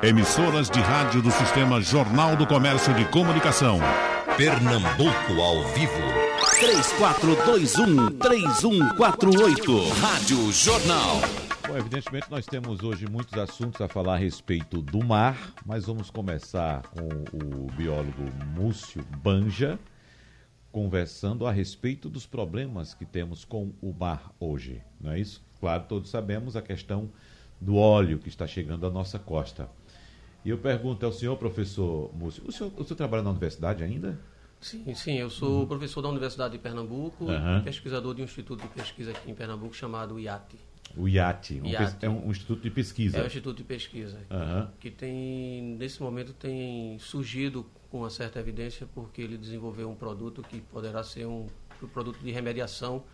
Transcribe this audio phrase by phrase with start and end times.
[0.00, 3.80] Emissoras de rádio do Sistema Jornal do Comércio de Comunicação.
[4.36, 5.92] Pernambuco ao vivo.
[8.20, 9.90] 3421-3148.
[10.00, 11.16] Rádio Jornal.
[11.66, 16.10] Bom, evidentemente nós temos hoje muitos assuntos a falar a respeito do mar, mas vamos
[16.10, 18.22] começar com o biólogo
[18.54, 19.80] Múcio Banja,
[20.70, 25.44] conversando a respeito dos problemas que temos com o mar hoje, não é isso?
[25.58, 27.10] Claro, todos sabemos a questão
[27.60, 29.68] do óleo que está chegando à nossa costa.
[30.44, 34.18] E eu pergunto ao senhor, professor Múcio, o senhor, o senhor trabalha na universidade ainda?
[34.60, 35.66] Sim, sim, eu sou uhum.
[35.66, 37.58] professor da Universidade de Pernambuco uhum.
[37.58, 40.56] e pesquisador de um instituto de pesquisa aqui em Pernambuco chamado IAT.
[40.96, 42.04] O IAT, um, IAT.
[42.04, 43.18] é um, um, instituto de pesquisa.
[43.18, 44.66] É um instituto de pesquisa uhum.
[44.80, 50.42] que tem nesse momento tem surgido com uma certa evidência porque ele desenvolveu um produto
[50.42, 51.46] que poderá ser um,
[51.82, 53.04] um produto de remediação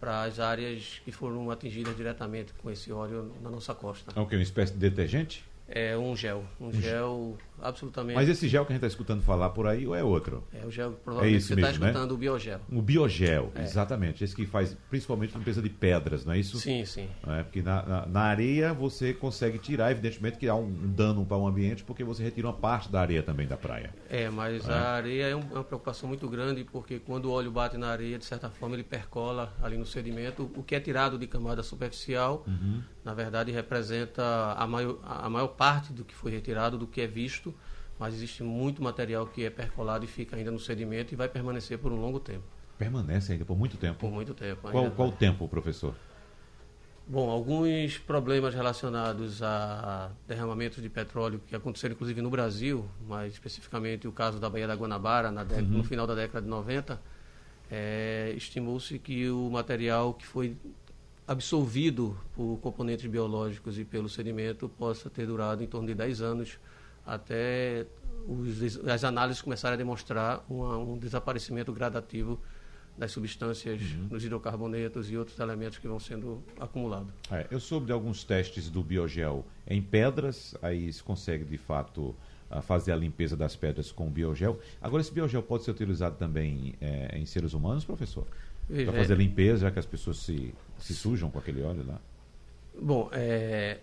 [0.00, 4.12] para as áreas que foram atingidas diretamente com esse óleo na nossa costa.
[4.14, 4.36] É o que?
[4.36, 5.44] Uma espécie de detergente?
[5.68, 6.44] É um gel.
[6.58, 8.16] Um, gel absolutamente.
[8.16, 10.44] Mas esse gel que a gente está escutando falar por aí ou é outro?
[10.52, 12.14] É o gel, provavelmente é você está escutando né?
[12.14, 12.60] o biogel.
[12.70, 13.62] O biogel, é.
[13.62, 14.24] exatamente.
[14.24, 16.58] Esse que faz principalmente limpeza de pedras, não é isso?
[16.58, 17.08] Sim, sim.
[17.26, 21.36] É, porque na, na, na, areia você consegue tirar, evidentemente que há um dano para
[21.36, 23.94] o ambiente, porque você retira uma parte da areia também da praia.
[24.08, 24.72] É, mas é.
[24.72, 28.24] a areia é uma preocupação muito grande, porque quando o óleo bate na areia, de
[28.24, 30.50] certa forma, ele percola ali no sedimento.
[30.56, 32.82] O que é tirado de camada superficial, uhum.
[33.04, 37.06] na verdade, representa a maior, a maior parte do que foi retirado, do que é
[37.06, 37.47] visto
[37.98, 41.78] mas existe muito material que é percolado e fica ainda no sedimento e vai permanecer
[41.78, 42.44] por um longo tempo.
[42.78, 43.98] Permanece ainda por muito tempo?
[43.98, 44.70] Por muito tempo.
[44.70, 45.94] Qual, qual o tempo, professor?
[47.10, 54.06] Bom, alguns problemas relacionados a derramamentos de petróleo que aconteceram inclusive no Brasil, mas especificamente
[54.06, 55.78] o caso da Baía da Guanabara na década, uhum.
[55.78, 57.00] no final da década de 90,
[57.70, 60.54] é, estimou-se que o material que foi
[61.26, 66.58] absorvido por componentes biológicos e pelo sedimento possa ter durado em torno de 10 anos
[67.08, 67.86] até
[68.26, 72.38] os, as análises começarem a demonstrar uma, um desaparecimento gradativo
[72.96, 74.08] das substâncias uhum.
[74.10, 77.12] nos hidrocarbonetos e outros elementos que vão sendo acumulados.
[77.30, 82.14] É, eu soube de alguns testes do biogel em pedras, aí se consegue de fato
[82.62, 84.58] fazer a limpeza das pedras com biogel.
[84.80, 88.26] Agora, esse biogel pode ser utilizado também é, em seres humanos, professor?
[88.66, 92.00] Para fazer é, limpeza, já que as pessoas se, se sujam com aquele óleo lá?
[92.80, 93.78] Bom, é,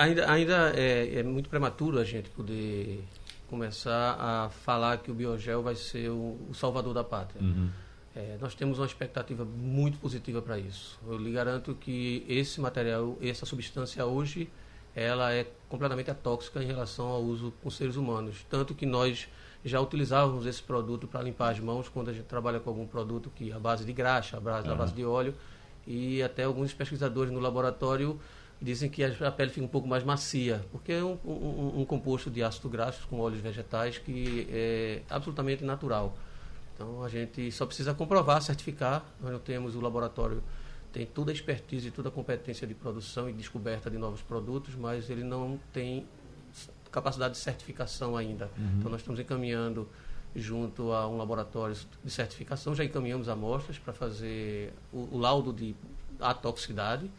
[0.00, 3.04] ainda, ainda é, é, muito prematuro a gente poder
[3.48, 7.42] começar a falar que o biogel vai ser o, o salvador da pátria.
[7.42, 7.68] Uhum.
[8.14, 10.98] É, nós temos uma expectativa muito positiva para isso.
[11.06, 14.48] Eu lhe garanto que esse material, essa substância hoje,
[14.94, 18.44] ela é completamente atóxica em relação ao uso com seres humanos.
[18.48, 19.28] Tanto que nós
[19.64, 23.30] já utilizávamos esse produto para limpar as mãos quando a gente trabalha com algum produto
[23.34, 24.74] que é a base de graxa, a base, uhum.
[24.74, 25.34] a base de óleo,
[25.86, 28.18] e até alguns pesquisadores no laboratório
[28.60, 32.30] dizem que a pele fica um pouco mais macia, porque é um, um, um composto
[32.30, 36.16] de ácido graxo com óleos vegetais que é absolutamente natural.
[36.74, 39.04] Então a gente só precisa comprovar, certificar.
[39.20, 40.42] Nós não temos o laboratório
[40.92, 44.74] tem toda a expertise e toda a competência de produção e descoberta de novos produtos,
[44.74, 46.06] mas ele não tem
[46.90, 48.50] capacidade de certificação ainda.
[48.58, 48.78] Uhum.
[48.78, 49.88] Então nós estamos encaminhando
[50.34, 55.74] junto a um laboratório de certificação, já encaminhamos amostras para fazer o, o laudo de
[56.20, 57.10] atoxicidade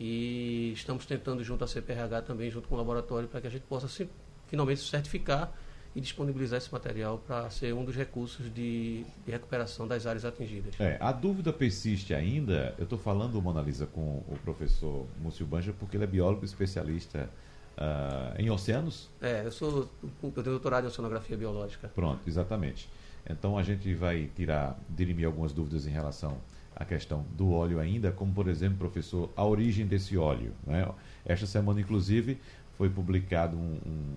[0.00, 3.64] e estamos tentando, junto à CPRH, também, junto com o laboratório, para que a gente
[3.64, 4.08] possa se,
[4.48, 5.52] finalmente certificar
[5.94, 10.74] e disponibilizar esse material para ser um dos recursos de, de, recuperação das áreas atingidas.
[10.80, 12.74] É, a dúvida persiste ainda.
[12.78, 17.28] Eu estou falando, Mona Lisa, com o professor Múcio Banja, porque ele é biólogo especialista
[17.76, 19.10] uh, em oceanos.
[19.20, 21.88] É, eu sou eu tenho doutorado em oceanografia biológica.
[21.88, 22.88] Pronto, exatamente.
[23.28, 26.38] Então a gente vai tirar, dirimir algumas dúvidas em relação
[26.80, 30.54] a questão do óleo ainda, como por exemplo, professor, a origem desse óleo.
[30.66, 30.88] Né?
[31.26, 32.38] Esta semana, inclusive,
[32.78, 34.16] foi publicada um, um,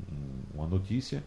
[0.54, 1.22] uma notícia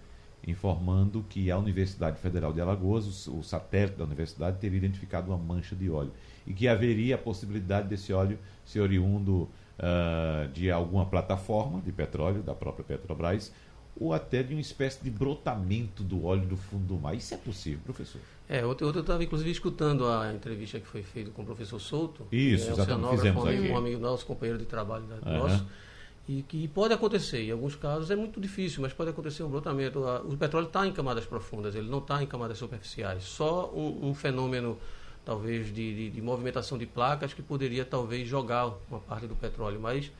[0.46, 5.36] informando que a Universidade Federal de Alagoas, o, o satélite da universidade, teria identificado uma
[5.36, 6.12] mancha de óleo
[6.46, 9.42] e que haveria a possibilidade desse óleo ser oriundo
[9.78, 13.52] uh, de alguma plataforma de petróleo, da própria Petrobras,
[14.00, 17.14] ou até de uma espécie de brotamento do óleo do fundo do mar.
[17.14, 18.22] Isso é possível, professor?
[18.48, 22.26] É, ontem, eu estava inclusive escutando a entrevista que foi feita com o professor Souto.
[22.30, 23.68] Isso, é, exatamente, fizemos um aqui.
[23.70, 25.38] Um amigo nosso, companheiro de trabalho uhum.
[25.38, 25.66] nosso.
[26.28, 30.00] E que pode acontecer, em alguns casos é muito difícil, mas pode acontecer um brotamento.
[30.24, 33.22] O petróleo está em camadas profundas, ele não está em camadas superficiais.
[33.24, 34.76] Só um, um fenômeno,
[35.24, 39.78] talvez, de, de, de, movimentação de placas que poderia, talvez, jogar uma parte do petróleo.
[39.80, 40.10] Mas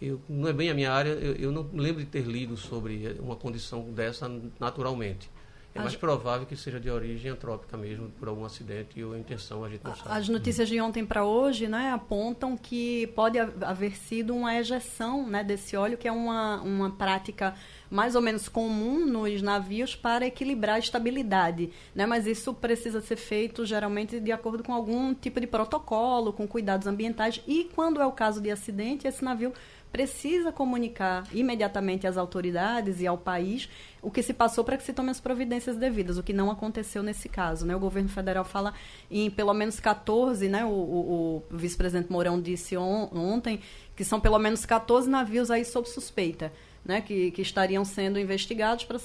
[0.00, 3.16] eu, não é bem a minha área, eu, eu não lembro de ter lido sobre
[3.20, 4.28] uma condição dessa
[4.58, 5.30] naturalmente.
[5.74, 9.70] É mais provável que seja de origem antrópica mesmo, por algum acidente ou intenção, a
[9.70, 10.10] gente não sabe.
[10.10, 15.42] As notícias de ontem para hoje né, apontam que pode haver sido uma ejeção né,
[15.42, 17.54] desse óleo, que é uma, uma prática
[17.90, 21.70] mais ou menos comum nos navios para equilibrar a estabilidade.
[21.94, 22.04] Né?
[22.04, 26.86] Mas isso precisa ser feito geralmente de acordo com algum tipo de protocolo, com cuidados
[26.86, 27.42] ambientais.
[27.46, 29.52] E quando é o caso de acidente, esse navio
[29.92, 33.68] precisa comunicar imediatamente às autoridades e ao país
[34.00, 37.02] o que se passou para que se tomem as providências devidas, o que não aconteceu
[37.02, 37.66] nesse caso.
[37.66, 37.76] Né?
[37.76, 38.72] O governo federal fala
[39.10, 40.64] em pelo menos 14, né?
[40.64, 43.60] o, o, o vice-presidente Mourão disse on, ontem
[43.94, 46.50] que são pelo menos 14 navios aí sob suspeita.
[46.84, 48.98] Né, que, que, estariam sendo investigados para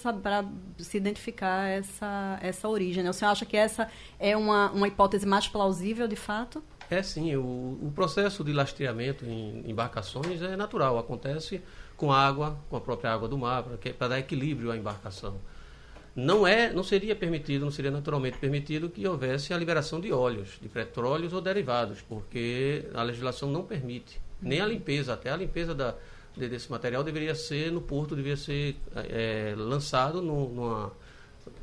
[0.79, 3.03] se identificar essa, essa origem.
[3.03, 3.09] Né?
[3.11, 3.87] O senhor acha que essa
[4.19, 6.63] é uma, uma hipótese mais plausível, de fato?
[6.89, 11.61] É sim, o, o processo de lastreamento em embarcações é natural, acontece
[11.97, 13.63] com água, com a própria água do mar,
[13.97, 15.37] para dar equilíbrio à embarcação.
[16.15, 20.57] Não é, não seria permitido, não seria naturalmente permitido que houvesse a liberação de óleos,
[20.61, 25.75] de petróleos ou derivados, porque a legislação não permite, nem a limpeza, até a limpeza
[25.75, 25.93] da,
[26.35, 30.91] desse material deveria ser no porto, deveria ser é, lançado no, numa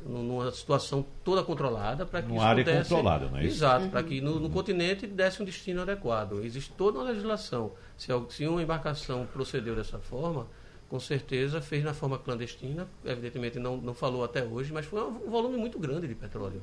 [0.05, 3.57] numa situação toda controlada para que Uma área pudesse, controlada, não é isso?
[3.57, 3.89] Exato, uhum.
[3.89, 6.43] para que no, no, continente desse um destino adequado.
[6.43, 7.71] Existe toda uma legislação.
[7.97, 10.47] Se, se uma embarcação procedeu dessa forma,
[10.89, 15.29] com certeza fez na forma clandestina, evidentemente não, não falou até hoje, mas foi um
[15.29, 16.61] volume muito grande de petróleo.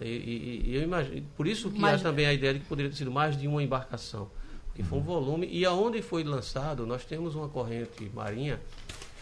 [0.00, 2.00] E, e, e eu imagino, por isso que mas...
[2.00, 4.30] há também a ideia de que poderia ter sido mais de uma embarcação,
[4.74, 5.06] que foi um uhum.
[5.06, 5.48] volume.
[5.50, 8.60] E aonde foi lançado, nós temos uma corrente marinha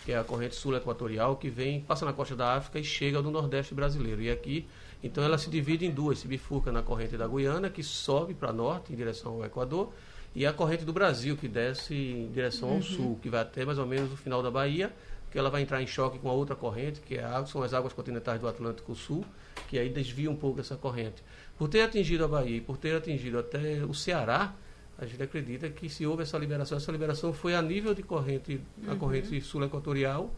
[0.04, 3.30] que é a corrente sul-equatorial, que vem, passa na costa da África e chega no
[3.30, 4.20] Nordeste brasileiro.
[4.22, 4.66] E aqui,
[5.02, 8.52] então, ela se divide em duas: se bifurca na corrente da Guiana, que sobe para
[8.52, 9.92] norte, em direção ao Equador,
[10.34, 12.82] e a corrente do Brasil, que desce em direção ao uhum.
[12.82, 14.92] sul, que vai até mais ou menos o final da Bahia,
[15.30, 17.74] que ela vai entrar em choque com a outra corrente, que é a, são as
[17.74, 19.24] águas continentais do Atlântico Sul,
[19.68, 21.22] que aí desvia um pouco essa corrente.
[21.58, 24.54] Por ter atingido a Bahia e por ter atingido até o Ceará,
[25.02, 28.60] a gente acredita que se houve essa liberação, essa liberação foi a nível de corrente,
[28.84, 28.92] uhum.
[28.92, 30.32] a corrente sul-equatorial,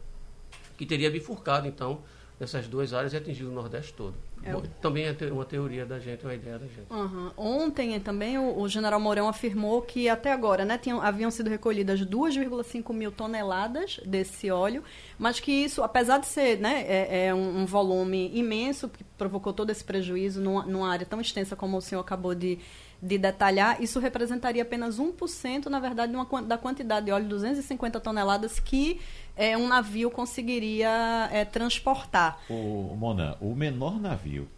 [0.79, 2.01] que teria bifurcado, então,
[2.41, 4.15] nessas duas áreas e atingido o Nordeste todo.
[4.43, 4.53] É.
[4.81, 6.91] Também é uma teoria da gente, uma ideia da gente.
[6.91, 7.31] Uhum.
[7.37, 12.01] Ontem também o, o, general Mourão afirmou que até agora né, tinham, haviam sido recolhidas
[12.01, 14.83] 2,5 mil toneladas desse óleo,
[15.19, 19.53] mas que isso, apesar de ser né, é, é um, um, volume imenso, que provocou
[19.53, 22.59] todo esse prejuízo numa, numa área tão extensa como o senhor acabou de
[23.03, 28.59] de detalhar, isso representaria apenas 1%, na verdade, uma, da quantidade de óleo, 250 toneladas,
[28.59, 29.01] que
[29.37, 32.41] é, um navio conseguiria é, transportar.
[32.49, 34.49] O, Mona, o menor navio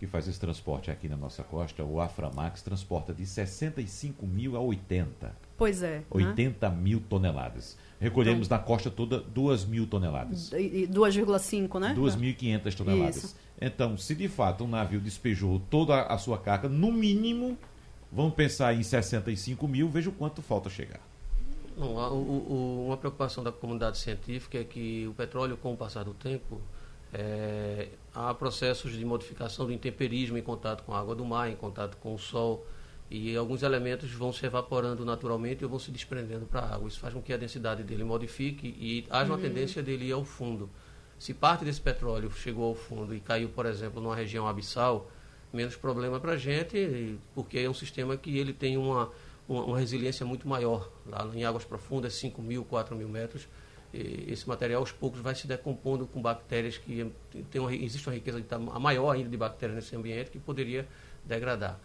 [0.00, 4.60] que faz esse transporte aqui na nossa costa, o Aframax, transporta de 65 mil a
[4.60, 5.30] 80.
[5.58, 6.02] Pois é.
[6.10, 6.74] 80 né?
[6.74, 7.76] mil toneladas.
[8.00, 10.50] Recolhemos então, na costa toda 2 mil toneladas.
[10.50, 11.94] 2,5, né?
[11.94, 13.16] 2.500 toneladas.
[13.16, 13.36] Isso.
[13.60, 17.58] Então, se de fato um navio despejou toda a sua carga, no mínimo
[18.12, 21.00] Vamos pensar em 65 mil, veja o quanto falta chegar.
[21.76, 26.04] Não, o, o, uma preocupação da comunidade científica é que o petróleo, com o passar
[26.04, 26.60] do tempo,
[27.12, 31.56] é, há processos de modificação do intemperismo em contato com a água do mar, em
[31.56, 32.66] contato com o sol,
[33.10, 36.88] e alguns elementos vão se evaporando naturalmente ou vão se desprendendo para a água.
[36.88, 39.42] Isso faz com que a densidade dele modifique e haja uma uhum.
[39.42, 40.70] tendência dele ir ao fundo.
[41.18, 45.10] Se parte desse petróleo chegou ao fundo e caiu, por exemplo, numa região abissal,
[45.52, 49.10] menos problema para a gente, porque é um sistema que ele tem uma,
[49.48, 50.90] uma, uma, resiliência muito maior.
[51.06, 53.48] Lá em águas profundas, 5 mil, 4 mil metros,
[53.92, 57.10] esse material aos poucos vai se decompondo com bactérias que
[57.50, 58.42] tem uma, existe uma riqueza
[58.72, 60.86] a maior ainda de bactérias nesse ambiente que poderia
[61.24, 61.78] degradar.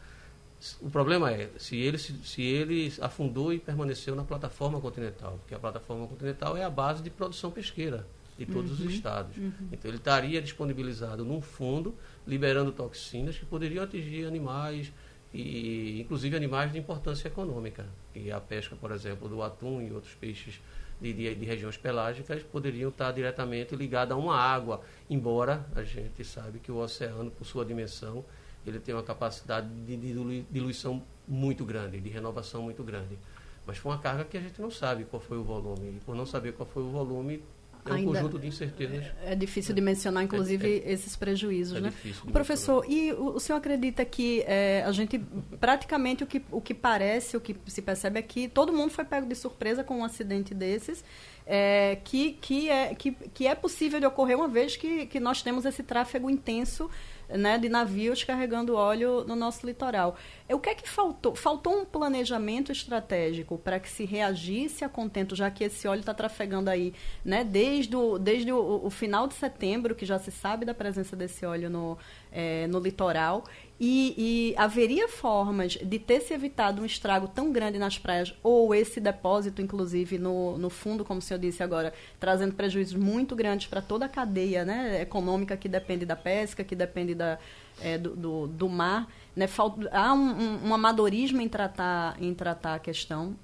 [0.79, 5.53] O problema é se ele, se, se ele afundou e permaneceu na plataforma continental, porque
[5.53, 8.05] a plataforma continental é a base de produção pesqueira
[8.37, 9.37] de todos uhum, os estados.
[9.37, 9.51] Uhum.
[9.71, 11.95] Então ele estaria disponibilizado num fundo,
[12.27, 14.91] liberando toxinas que poderiam atingir animais,
[15.33, 17.85] e inclusive animais de importância econômica.
[18.13, 20.61] E a pesca, por exemplo, do atum e outros peixes
[21.01, 26.23] de, de, de regiões pelágicas poderiam estar diretamente ligados a uma água, embora a gente
[26.23, 28.23] sabe que o oceano, por sua dimensão,
[28.65, 29.97] ele tem uma capacidade de
[30.49, 33.17] diluição muito grande, de renovação muito grande.
[33.65, 35.97] Mas foi uma carga que a gente não sabe qual foi o volume.
[35.97, 37.43] E por não saber qual foi o volume,
[37.85, 39.05] é um Ainda conjunto de incertezas.
[39.23, 39.75] É, é difícil é.
[39.75, 41.93] de mencionar, inclusive, é, é, esses prejuízos, é né?
[42.31, 43.05] Professor, mencionar.
[43.05, 45.19] e o, o, senhor acredita que é, a gente,
[45.59, 49.05] praticamente, o que, o que parece, o que se percebe é que todo mundo foi
[49.05, 51.03] pego de surpresa com um acidente desses,
[51.45, 55.43] é, que, que, é, que, que é possível de ocorrer uma vez que, que nós
[55.43, 56.89] temos esse tráfego intenso
[57.29, 60.17] né, de navios carregando óleo no nosso litoral.
[60.47, 61.35] O que é que faltou?
[61.35, 66.13] Faltou um planejamento estratégico para que se reagisse a contento, já que esse óleo está
[66.13, 70.63] trafegando aí né, desde, o, desde o, o, final de setembro, que já se sabe
[70.63, 71.97] da presença desse óleo no,
[72.31, 73.43] é, no litoral,
[73.79, 78.73] e, e, haveria formas de ter se evitado um estrago tão grande nas praias, ou
[78.73, 83.65] esse depósito, inclusive, no, no fundo, como o senhor disse agora, trazendo prejuízos muito grandes
[83.65, 87.39] para toda a cadeia né, econômica que depende da pesca, que depende da,
[87.81, 89.07] é, do, do, do, mar.
[89.35, 89.47] Né?
[89.47, 93.35] Falta, há um, um, um, amadorismo em tratar, em tratar a questão?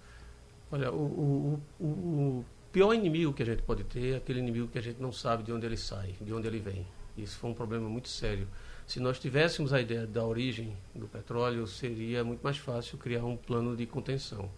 [0.71, 4.77] Olha, o, o, o pior inimigo que a gente pode ter é aquele inimigo que
[4.77, 6.85] a gente não sabe de onde ele sai, de onde ele vem.
[7.17, 8.47] Isso foi um problema muito sério.
[8.87, 13.37] Se nós tivéssemos a ideia da origem do petróleo, seria muito mais fácil criar um
[13.37, 14.49] plano de contenção.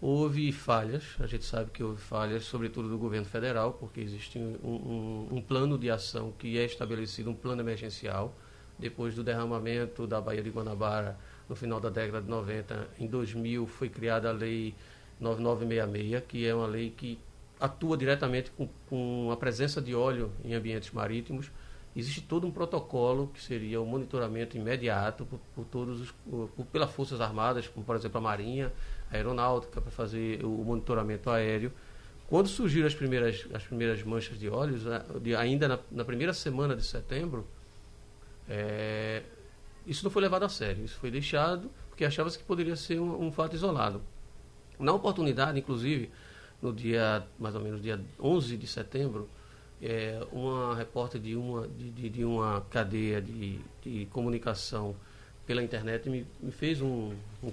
[0.00, 4.56] Houve falhas, a gente sabe que houve falhas, sobretudo do governo federal, porque existe um,
[4.62, 8.34] um, um plano de ação que é estabelecido, um plano emergencial,
[8.78, 12.88] depois do derramamento da Baía de Guanabara no final da década de 90.
[12.98, 14.74] Em 2000 foi criada a Lei
[15.20, 17.18] 9966, que é uma lei que
[17.60, 21.50] atua diretamente com, com a presença de óleo em ambientes marítimos
[21.96, 26.90] existe todo um protocolo que seria o monitoramento imediato por, por todos os, por, pelas
[26.90, 28.72] forças armadas, como por exemplo a Marinha,
[29.10, 31.72] a Aeronáutica para fazer o monitoramento aéreo.
[32.26, 34.82] Quando surgiram as primeiras as primeiras manchas de óleos,
[35.38, 37.46] ainda na, na, primeira semana de setembro,
[38.48, 39.22] é,
[39.86, 40.84] isso não foi levado a sério.
[40.84, 44.02] Isso foi deixado porque achava-se que poderia ser um, um fato isolado.
[44.78, 46.10] Na oportunidade, inclusive,
[46.60, 49.28] no dia mais ou menos dia 11 de setembro,
[49.80, 54.96] é, uma repórter de uma, de, de, de uma cadeia de, de, comunicação
[55.46, 57.12] pela internet me, me fez um,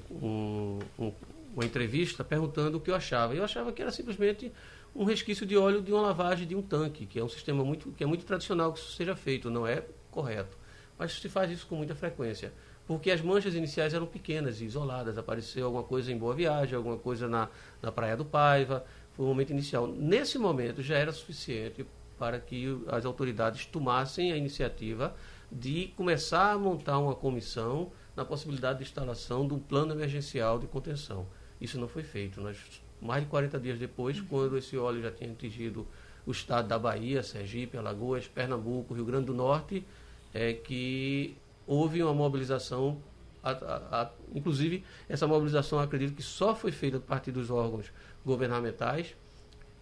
[0.09, 1.13] um, um,
[1.53, 3.35] uma entrevista perguntando o que eu achava.
[3.35, 4.51] Eu achava que era simplesmente
[4.95, 7.91] um resquício de óleo de uma lavagem de um tanque, que é um sistema muito,
[7.91, 10.57] que é muito tradicional que isso seja feito, não é correto.
[11.01, 12.53] Mas se faz isso com muita frequência.
[12.85, 15.17] Porque as manchas iniciais eram pequenas e isoladas.
[15.17, 17.49] Apareceu alguma coisa em Boa Viagem, alguma coisa na,
[17.81, 18.85] na Praia do Paiva.
[19.13, 19.87] Foi o momento inicial.
[19.87, 21.87] Nesse momento já era suficiente
[22.19, 25.15] para que as autoridades tomassem a iniciativa
[25.51, 30.67] de começar a montar uma comissão na possibilidade de instalação de um plano emergencial de
[30.67, 31.25] contenção.
[31.59, 32.39] Isso não foi feito.
[32.39, 32.59] Nós,
[33.01, 34.27] mais de 40 dias depois, uhum.
[34.27, 35.87] quando esse óleo já tinha atingido
[36.27, 39.83] o estado da Bahia, Sergipe, Alagoas, Pernambuco, Rio Grande do Norte,
[40.33, 41.35] é que
[41.67, 43.01] houve uma mobilização,
[43.43, 47.91] a, a, a, inclusive essa mobilização acredito que só foi feita a partir dos órgãos
[48.25, 49.15] governamentais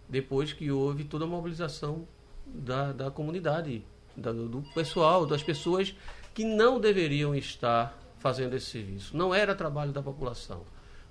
[0.08, 2.06] depois que houve toda a mobilização
[2.44, 3.84] da, da comunidade,
[4.16, 5.94] da, do pessoal, das pessoas
[6.34, 9.16] que não deveriam estar fazendo esse serviço.
[9.16, 10.62] Não era trabalho da população.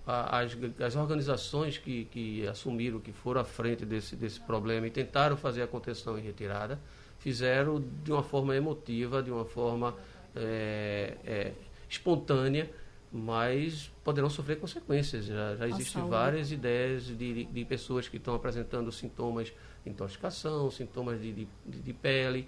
[0.05, 5.38] As, as organizações que, que assumiram, que foram à frente desse, desse problema e tentaram
[5.38, 6.79] fazer a contenção e retirada,
[7.19, 9.95] fizeram de uma forma emotiva, de uma forma
[10.35, 11.51] é, é,
[11.88, 12.69] espontânea,
[13.11, 15.25] mas poderão sofrer consequências.
[15.25, 19.51] Já, já existem várias ideias de, de pessoas que estão apresentando sintomas
[19.85, 22.47] intoxicação, sintomas de, de, de pele.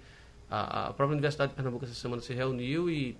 [0.50, 3.16] A, a, própria Universidade de Pernambuco essa semana se reuniu e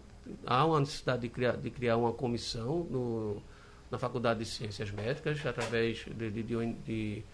[0.47, 3.43] há uma necessidade de criar, de criar uma comissão no,
[3.91, 7.25] na Faculdade de Ciências Médicas, através de, de, de,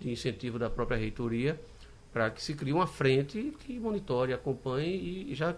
[0.00, 1.60] de incentivo da própria reitoria,
[2.12, 5.54] para que se crie uma frente que monitore, acompanhe e já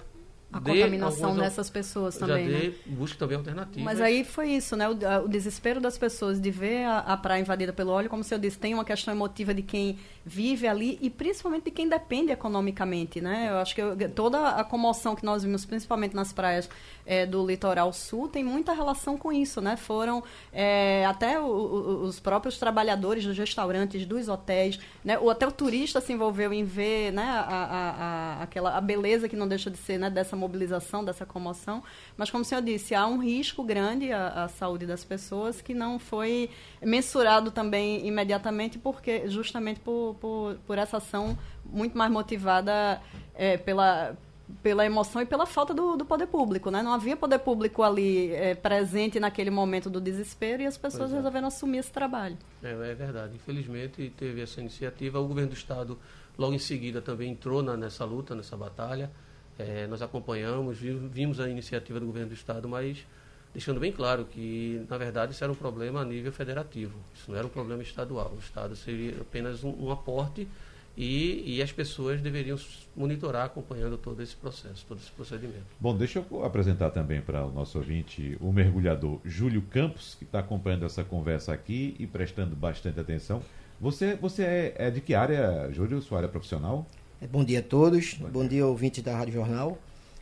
[0.54, 2.49] a contaminação algumas, dessas pessoas também.
[2.49, 2.75] Já dê, né?
[2.87, 3.82] busque também alternativas.
[3.82, 4.88] Mas aí foi isso, né?
[4.88, 4.92] O,
[5.25, 8.40] o desespero das pessoas de ver a, a, praia invadida pelo óleo, como o senhor
[8.40, 13.20] disse, tem uma questão emotiva de quem vive ali e principalmente de quem depende economicamente,
[13.20, 13.49] né?
[13.50, 16.70] Eu acho que eu, toda a comoção que nós vimos, principalmente nas praias
[17.06, 19.76] é, do litoral sul, tem muita relação com isso, né?
[19.76, 25.18] Foram é, até o, o, os próprios trabalhadores dos restaurantes, dos hotéis, né?
[25.18, 27.23] O turista se envolveu em ver, né?
[27.23, 30.08] A, a, a, aquela a beleza que não deixa de ser, né?
[30.08, 31.82] Dessa mobilização, dessa comoção.
[32.16, 35.75] Mas, como o senhor disse, há um risco grande à, à saúde das pessoas que
[35.75, 36.50] não foi
[36.82, 43.00] mensurado também imediatamente, porque justamente por, por, por essa ação muito mais motivada
[43.34, 44.16] é, pela
[44.63, 46.83] pela emoção e pela falta do, do, poder público, né?
[46.83, 51.17] Não havia poder público ali é, presente naquele momento do desespero e as pessoas é.
[51.17, 52.37] resolveram assumir esse trabalho.
[52.63, 53.37] É, é, verdade.
[53.37, 55.19] Infelizmente teve essa iniciativa.
[55.19, 55.99] O governo do estado
[56.37, 59.11] logo em seguida também entrou na, nessa luta, nessa batalha.
[59.59, 63.07] É, nós acompanhamos, vimos a iniciativa do governo do Estado, mas
[63.53, 67.39] deixando bem claro que, na verdade, isso era um problema a nível federativo, isso não
[67.39, 68.33] era um problema estadual.
[68.35, 70.49] O Estado seria apenas um, um aporte
[70.97, 72.57] e, e, as pessoas deveriam
[72.95, 75.65] monitorar acompanhando todo esse processo, todo esse procedimento.
[75.81, 80.39] Bom, deixa eu apresentar também para o nosso ouvinte o mergulhador Júlio Campos, que está
[80.39, 83.43] acompanhando essa conversa aqui e prestando bastante atenção.
[83.81, 86.87] Você, você é, é de que área, Júlio, sua área profissional?
[87.21, 88.65] É, bom dia a todos, bom, bom dia.
[88.65, 89.79] ouvintes da Rádio Jornal.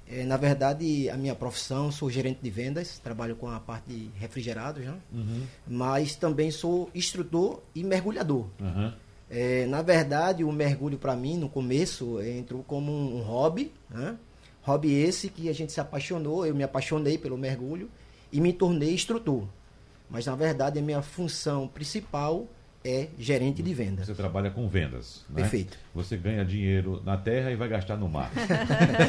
[0.08, 4.10] É, na verdade, a minha profissão, sou gerente de vendas, trabalho com a parte de
[4.18, 4.94] refrigerados, né?
[5.12, 5.42] Uhum.
[5.66, 8.46] mas também sou instrutor e mergulhador.
[8.60, 8.92] Uhum.
[9.34, 14.14] É, na verdade, o mergulho para mim, no começo, entrou como um hobby, né?
[14.60, 17.88] hobby esse que a gente se apaixonou, eu me apaixonei pelo mergulho
[18.30, 19.48] e me tornei instrutor.
[20.10, 22.46] Mas, na verdade, a minha função principal
[22.84, 24.06] é gerente de vendas.
[24.06, 25.24] Você trabalha com vendas.
[25.30, 25.40] Né?
[25.40, 25.78] Perfeito.
[25.94, 28.30] Você ganha dinheiro na terra e vai gastar no mar.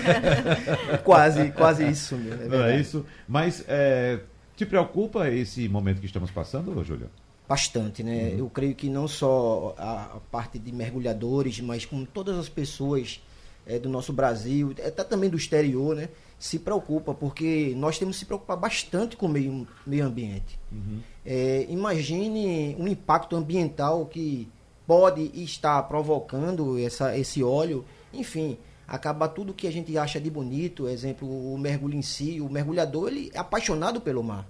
[1.04, 2.16] quase, quase isso.
[2.16, 3.06] Meu, é Não é isso?
[3.28, 4.22] Mas é,
[4.56, 7.10] te preocupa esse momento que estamos passando, Júlio?
[7.48, 8.30] Bastante, né?
[8.30, 8.40] Uhum.
[8.40, 13.22] Eu creio que não só a, a, parte de mergulhadores, mas com todas as pessoas
[13.68, 16.10] é, do nosso Brasil, até também do exterior, né?
[16.44, 20.60] se preocupa, porque nós temos que se preocupar bastante com o meio, meio ambiente.
[20.70, 21.00] Uhum.
[21.26, 24.50] É, imagine um impacto ambiental que
[24.86, 30.90] pode estar provocando essa, esse óleo, enfim, acaba tudo que a gente acha de bonito,
[30.90, 34.46] exemplo, o mergulho em si, o mergulhador, ele é apaixonado pelo mar.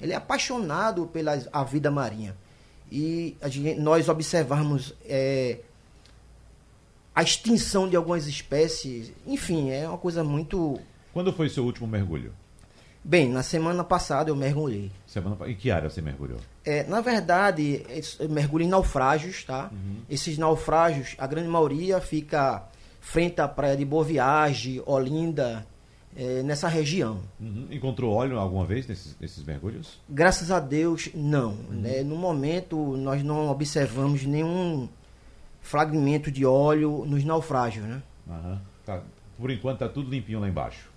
[0.00, 2.36] Ele é apaixonado pela a vida marinha.
[2.90, 5.58] E gente, nós observarmos é,
[7.14, 10.78] a extinção de algumas espécies, enfim, é uma coisa muito
[11.16, 12.30] quando foi seu último mergulho?
[13.02, 14.92] Bem, na semana passada eu mergulhei.
[15.06, 16.38] Semana, em que área você mergulhou?
[16.62, 17.86] É, na verdade,
[18.20, 19.70] eu mergulho em naufrágios, tá?
[19.72, 20.02] Uhum.
[20.10, 22.68] Esses naufrágios, a grande maioria fica
[23.00, 25.66] frente à praia de Boa Viagem, Olinda,
[26.16, 27.20] é, nessa região.
[27.38, 27.68] Uhum.
[27.70, 30.00] Encontrou óleo alguma vez nesses, nesses mergulhos?
[30.08, 31.50] Graças a Deus, não.
[31.50, 31.80] Uhum.
[31.82, 32.02] Né?
[32.02, 34.88] No momento, nós não observamos nenhum
[35.60, 38.02] fragmento de óleo nos naufrágios, né?
[38.84, 39.02] Tá.
[39.38, 40.88] Por enquanto está tudo limpinho lá embaixo.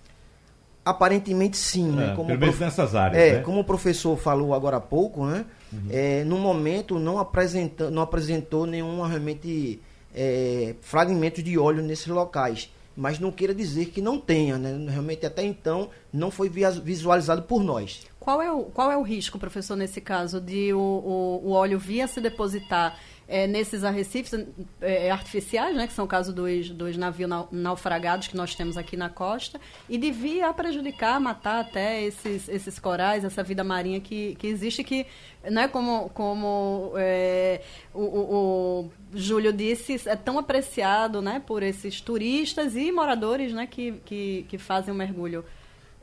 [0.84, 2.12] Aparentemente sim, né?
[2.12, 2.64] É, como pelo menos prof...
[2.64, 3.22] nessas áreas.
[3.22, 3.42] É, né?
[3.42, 5.44] como o professor falou agora há pouco, né?
[5.72, 5.88] Uhum.
[5.90, 9.80] É, no momento não, apresenta, não apresentou nenhum realmente
[10.14, 12.70] é, fragmento de óleo nesses locais.
[13.00, 14.90] Mas não queira dizer que não tenha, né?
[14.90, 18.02] Realmente até então não foi visualizado por nós.
[18.20, 21.78] Qual é o, qual é o risco, professor, nesse caso, de o, o, o óleo
[21.78, 24.34] vir a se depositar é, nesses arrecifes
[24.80, 28.76] é, é, artificiais, né, que são o caso dos, dos navios naufragados que nós temos
[28.76, 34.34] aqui na costa, e devia prejudicar, matar até esses, esses corais, essa vida marinha que,
[34.34, 35.06] que existe, que,
[35.44, 37.62] né, como, como é,
[37.94, 43.64] o, o, o, Júlio disse, é tão apreciado né, por esses turistas e moradores né,
[43.64, 45.44] que, que, que fazem o mergulho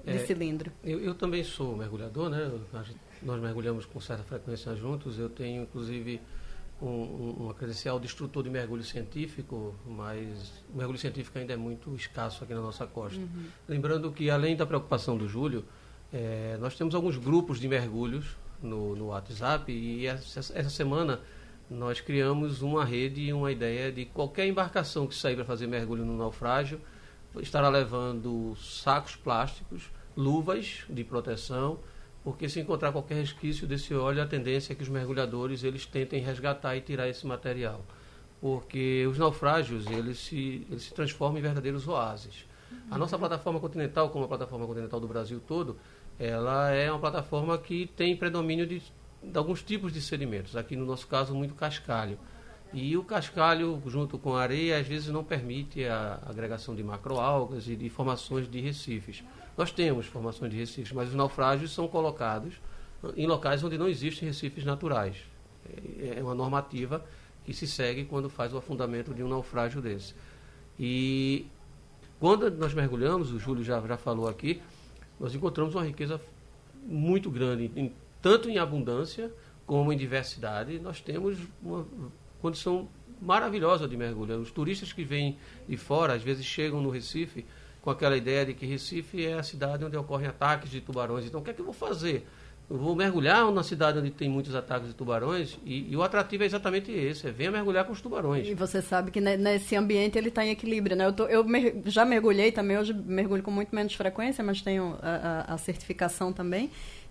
[0.06, 0.72] de é, cilindro.
[0.82, 2.50] Eu, eu, também sou mergulhador, né?
[3.22, 5.20] Nós mergulhamos com certa frequência juntos.
[5.20, 6.22] Eu tenho, inclusive,
[6.82, 11.94] um, uma credencial de instrutor de mergulho científico, mas o mergulho científico ainda é muito
[11.96, 13.20] escasso aqui na nossa costa.
[13.20, 13.46] Uhum.
[13.68, 15.66] Lembrando que, além da preocupação do Júlio,
[16.14, 21.20] é, nós temos alguns grupos de mergulhos no, no WhatsApp e essa, essa, semana
[21.70, 26.06] nós criamos uma rede e uma ideia de qualquer embarcação que sair para fazer mergulho
[26.06, 26.80] no naufrágio
[27.42, 31.80] estará levando sacos plásticos, luvas de proteção,
[32.28, 36.22] porque se encontrar qualquer resquício desse óleo, a tendência é que os mergulhadores eles tentem
[36.22, 37.86] resgatar e tirar esse material,
[38.42, 42.46] porque os naufrágios eles se, eles se transformam em verdadeiros oásis.
[42.92, 45.78] A nossa plataforma continental, como a plataforma continental do Brasil todo,
[46.20, 48.84] ela é uma plataforma que tem predomínio de,
[49.24, 50.58] de alguns tipos de sedimentos.
[50.58, 52.20] Aqui no nosso caso, muito cascalho.
[52.74, 57.70] E o cascalho, junto com a areia, às vezes não permite a agregação de macroalgas
[57.70, 59.24] e de formações de recifes.
[59.58, 62.54] Nós temos formações de recifes, mas os naufrágios são colocados
[63.16, 65.18] em locais onde não existem recifes naturais.
[66.00, 67.04] É, é uma normativa
[67.44, 70.14] que se segue quando faz o afundamento de um naufrágio desse.
[70.80, 71.48] E
[72.20, 74.62] quando nós mergulhamos, o Júlio já, já falou aqui,
[75.20, 76.22] nós encontramos uma riqueza
[76.86, 77.92] muito grande, em,
[78.22, 79.32] tanto em abundância
[79.66, 80.80] como em diversidade.
[80.80, 81.86] Nós temos uma
[82.40, 82.88] condição
[83.22, 84.40] maravilhosa de mergulho.
[84.40, 87.46] Os turistas que vêm de fora, às vezes chegam no Recife
[87.88, 91.26] com aquela ideia de que Recife é a cidade onde ocorrem ataques de tubarões.
[91.26, 92.28] Então, o que é que eu vou fazer?
[92.70, 96.44] Eu vou mergulhar na cidade onde tem muitos ataques de tubarões e, e, o atrativo
[96.44, 98.46] é exatamente esse, é venha mergulhar com os tubarões.
[98.46, 101.06] E você sabe que nesse ambiente ele está em equilíbrio, né?
[101.06, 105.00] Eu, tô, eu mer já mergulhei também, hoje mergulho com muito menos frequência, mas tenho
[105.02, 106.70] a, a, a certificação também.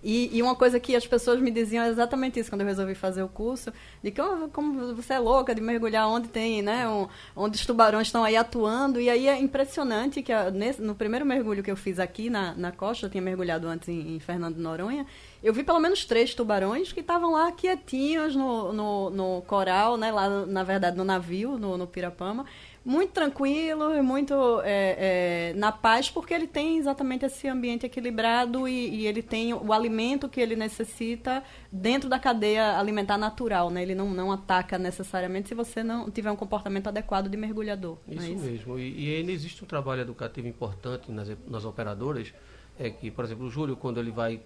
[0.08, 2.94] E, e, uma coisa que as pessoas me diziam é exatamente isso quando eu resolvi
[2.94, 6.88] fazer o curso, de que oh, como você é louca de mergulhar onde tem, né,
[6.88, 9.00] um, onde os tubarões estão aí atuando.
[9.00, 12.54] E aí é impressionante que a, nesse, no primeiro mergulho que eu fiz aqui na,
[12.54, 15.04] na costa, eu tinha mergulhado antes em, em Fernando Noronha,
[15.42, 20.12] eu vi pelo menos três tubarões que estavam lá quietinhos no, no, no, coral, né,
[20.12, 22.46] lá na verdade no navio, no, no Pirapama
[22.86, 28.68] muito tranquilo e muito é, é, na paz, porque ele tem exatamente esse ambiente equilibrado
[28.68, 33.82] e, e ele tem o alimento que ele necessita dentro da cadeia alimentar natural, né?
[33.82, 37.98] Ele não, não ataca necessariamente se você não tiver um comportamento adequado de mergulhador.
[38.06, 38.44] Isso, é isso?
[38.44, 38.78] mesmo.
[38.78, 42.32] E, e, ainda existe um trabalho educativo importante nas, nas operadoras,
[42.78, 44.40] é que, por exemplo, o Júlio, quando ele vai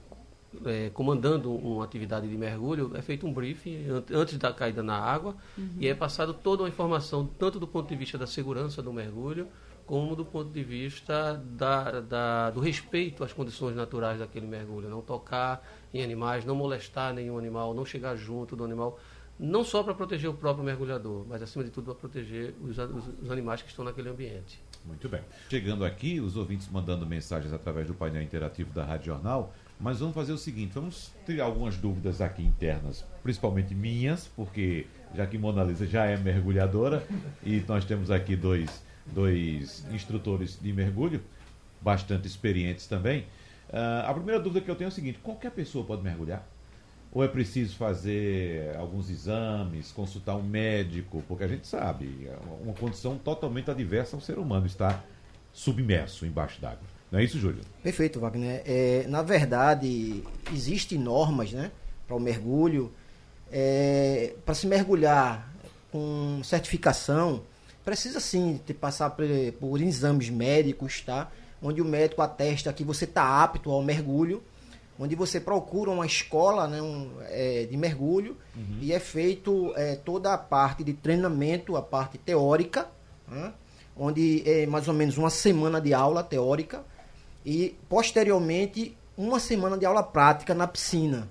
[0.64, 5.36] é, comandando uma atividade de mergulho, é feito um briefing antes da caída na água
[5.56, 5.76] uhum.
[5.78, 9.48] e é passado toda uma informação, tanto do ponto de vista da segurança do mergulho,
[9.86, 14.88] como do ponto de vista da, da, do respeito às condições naturais daquele mergulho.
[14.88, 19.00] Não tocar em animais, não molestar nenhum animal, não chegar junto do animal,
[19.38, 23.22] não só para proteger o próprio mergulhador, mas acima de tudo para proteger os, os,
[23.22, 24.62] os animais que estão naquele ambiente.
[24.84, 25.22] Muito bem.
[25.48, 29.52] Chegando aqui, os ouvintes mandando mensagens através do painel interativo da Rádio Jornal.
[29.80, 35.26] Mas vamos fazer o seguinte, vamos ter algumas dúvidas aqui internas, principalmente minhas, porque já
[35.26, 37.02] que Mona Lisa já é mergulhadora
[37.42, 41.22] e nós temos aqui dois, dois instrutores de mergulho,
[41.80, 43.22] bastante experientes também.
[43.70, 46.46] Uh, a primeira dúvida que eu tenho é o seguinte: qualquer pessoa pode mergulhar?
[47.10, 51.24] Ou é preciso fazer alguns exames, consultar um médico?
[51.26, 55.02] Porque a gente sabe, é uma condição totalmente adversa ao ser humano estar
[55.52, 56.99] submerso embaixo d'água.
[57.10, 57.62] Não é isso, Júlio?
[57.82, 58.62] Perfeito, Wagner.
[58.64, 61.70] É, na verdade, existem normas né,
[62.06, 62.92] para o mergulho.
[63.50, 65.52] É, para se mergulhar
[65.90, 67.42] com certificação,
[67.84, 69.24] precisa sim ter, passar por,
[69.58, 71.30] por, exames médicos, tá?
[71.62, 74.42] onde o médico atesta que você está apto ao mergulho,
[74.98, 78.78] onde você procura uma escola né, um, é, de mergulho uhum.
[78.80, 82.86] e é feito é, toda a parte de treinamento, a parte teórica,
[83.26, 83.52] né,
[83.96, 86.84] onde é mais ou menos uma semana de aula teórica,
[87.44, 91.28] e posteriormente uma semana de aula prática na piscina.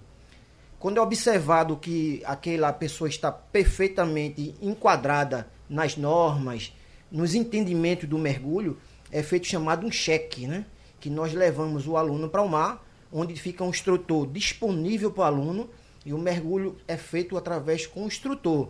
[0.79, 6.73] Quando é observado que aquela pessoa está perfeitamente enquadrada nas normas,
[7.11, 8.77] nos entendimentos do mergulho,
[9.11, 10.65] é feito chamado um cheque, né?
[10.99, 15.25] Que nós levamos o aluno para o mar, onde fica um instrutor disponível para o
[15.25, 15.69] aluno
[16.05, 18.69] e o mergulho é feito através com o instrutor.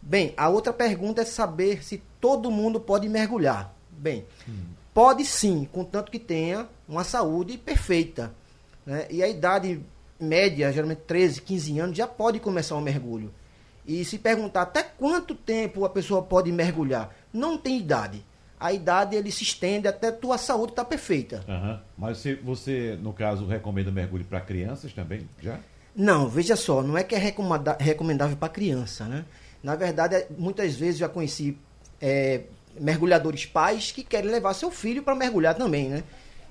[0.00, 3.74] Bem, a outra pergunta é saber se todo mundo pode mergulhar.
[3.90, 4.75] Bem, hum.
[4.96, 8.32] Pode sim, contanto que tenha uma saúde perfeita.
[8.86, 9.06] Né?
[9.10, 9.82] E a idade
[10.18, 13.30] média, geralmente 13, 15 anos, já pode começar o um mergulho.
[13.86, 18.24] E se perguntar até quanto tempo a pessoa pode mergulhar, não tem idade.
[18.58, 21.44] A idade ele se estende até a tua saúde estar tá perfeita.
[21.46, 21.78] Uhum.
[21.98, 25.28] Mas você, você, no caso, recomenda mergulho para crianças também?
[25.42, 25.60] Já?
[25.94, 29.26] Não, veja só, não é que é recomendável para criança, né?
[29.62, 31.58] Na verdade, é, muitas vezes já conheci
[32.00, 32.44] é,
[32.80, 36.04] mergulhadores pais que querem levar seu filho para mergulhar também, né?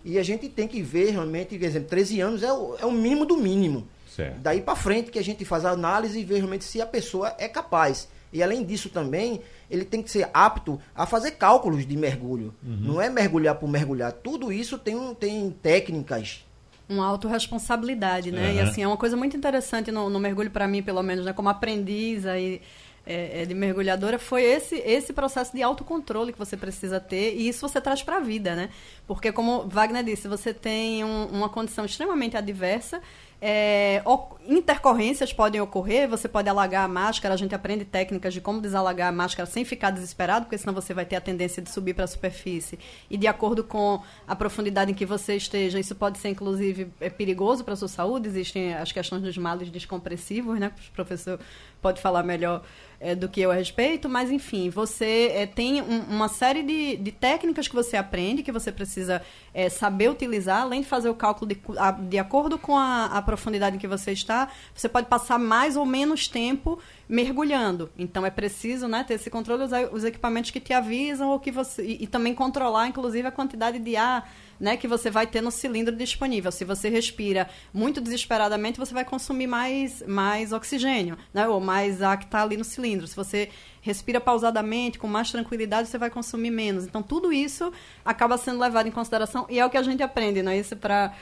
[0.03, 2.91] E a gente tem que ver realmente, por exemplo, 13 anos é o, é o
[2.91, 3.87] mínimo do mínimo.
[4.07, 4.39] Certo.
[4.39, 7.35] Daí para frente que a gente faz a análise e vê realmente se a pessoa
[7.37, 8.07] é capaz.
[8.31, 12.53] E além disso também, ele tem que ser apto a fazer cálculos de mergulho.
[12.63, 12.77] Uhum.
[12.81, 14.11] Não é mergulhar por mergulhar.
[14.11, 16.45] Tudo isso tem, tem técnicas.
[16.87, 18.49] Uma autorresponsabilidade, né?
[18.49, 18.55] Uhum.
[18.55, 21.33] E assim, é uma coisa muito interessante no, no mergulho para mim, pelo menos, né?
[21.33, 22.61] Como aprendiz aí
[23.05, 27.47] é, é, de mergulhadora foi esse, esse processo de autocontrole que você precisa ter e
[27.47, 28.69] isso você traz para a vida, né?
[29.05, 33.01] Porque, como Wagner disse, você tem um, uma condição extremamente adversa
[33.41, 34.01] é,
[34.47, 39.09] intercorrências podem ocorrer, você pode alagar a máscara, a gente aprende técnicas de como desalagar
[39.09, 42.05] a máscara sem ficar desesperado, porque senão você vai ter a tendência de subir para
[42.05, 42.79] a superfície.
[43.09, 47.09] E de acordo com a profundidade em que você esteja, isso pode ser inclusive é
[47.09, 48.27] perigoso para a sua saúde.
[48.27, 50.71] Existem as questões dos males descompressivos, né?
[50.89, 51.39] O professor
[51.81, 52.63] pode falar melhor
[52.99, 56.97] é, do que eu a respeito, mas enfim, você é, tem um, uma série de,
[56.97, 59.21] de, técnicas que você aprende, que você precisa
[59.53, 63.21] é, saber utilizar, além de fazer o cálculo de, a, de acordo com a, a,
[63.25, 67.89] profundidade em que você está, você pode passar mais ou menos tempo mergulhando.
[67.97, 71.51] Então é preciso né, ter esse controle, usar os equipamentos que te avisam ou que
[71.51, 71.83] você.
[71.83, 75.51] E, e também controlar, inclusive, a quantidade de ar né, que você vai ter no
[75.51, 76.51] cilindro disponível.
[76.51, 82.17] Se você respira muito desesperadamente, você vai consumir mais, mais oxigênio, né, ou mais ar
[82.17, 83.07] que está ali no cilindro.
[83.07, 83.49] Se você
[83.81, 86.85] respira pausadamente, com mais tranquilidade, você vai consumir menos.
[86.85, 87.71] Então, tudo isso
[88.03, 90.75] acaba sendo levado em consideração e é o que a gente aprende, não é isso?
[90.75, 91.13] Para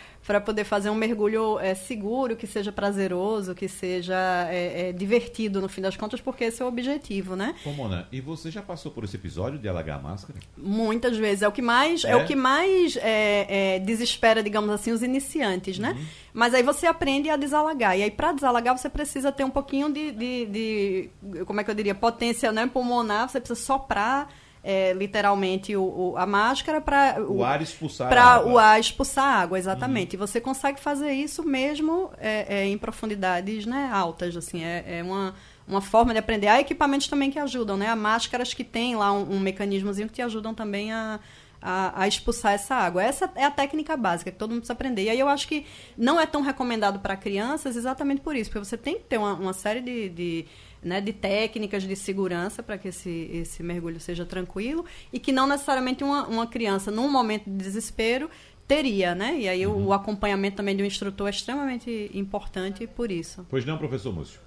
[0.46, 5.68] poder fazer um mergulho é, seguro, que seja prazeroso, que seja é, é, divertido, no
[5.74, 7.56] fim das contas, porque esse é o objetivo, né?
[7.66, 10.40] Ô, Mona, e você já passou por esse episódio de alagar a máscara?
[10.58, 11.42] Muitas vezes.
[11.42, 12.12] É o que mais, é?
[12.12, 15.92] é o que mais é, é, desespera, digamos assim, os iniciantes, né?
[15.92, 16.06] Uhum.
[16.34, 17.98] Mas aí você aprende a desalagar.
[17.98, 21.10] E aí, para desalagar, você precisa ter um pouquinho de, de, de,
[21.46, 24.30] como é que eu diria, potência né, pulmonar, você precisa soprar
[24.64, 29.42] é, literalmente o, o, a máscara para o, o, ar expulsar para o ar expulsar
[29.42, 30.24] água exatamente uhum.
[30.24, 35.04] e você consegue fazer isso mesmo é, é, em profundidades né, altas assim é, é,
[35.04, 35.36] uma,
[35.68, 39.12] uma forma de aprender há equipamentos também que ajudam né há máscaras que tem lá
[39.12, 41.20] um, um mecanismozinho que te ajudam também a
[41.64, 43.02] a, a, expulsar essa água.
[43.02, 45.04] Essa é a técnica básica que todo mundo precisa aprender.
[45.04, 45.66] E aí eu acho que
[45.98, 49.34] não é tão recomendado para crianças exatamente por isso, porque você tem que ter uma,
[49.34, 50.46] uma série de, de,
[50.84, 55.48] né, de técnicas de segurança para que esse, esse mergulho seja tranquilo e que não
[55.48, 58.30] necessariamente uma, uma criança, num momento de desespero,
[58.68, 59.38] teria, né?
[59.40, 59.86] E aí uhum.
[59.86, 63.46] o, o acompanhamento também de um instrutor é extremamente importante por isso.
[63.50, 64.40] Pois não, professor Múcio?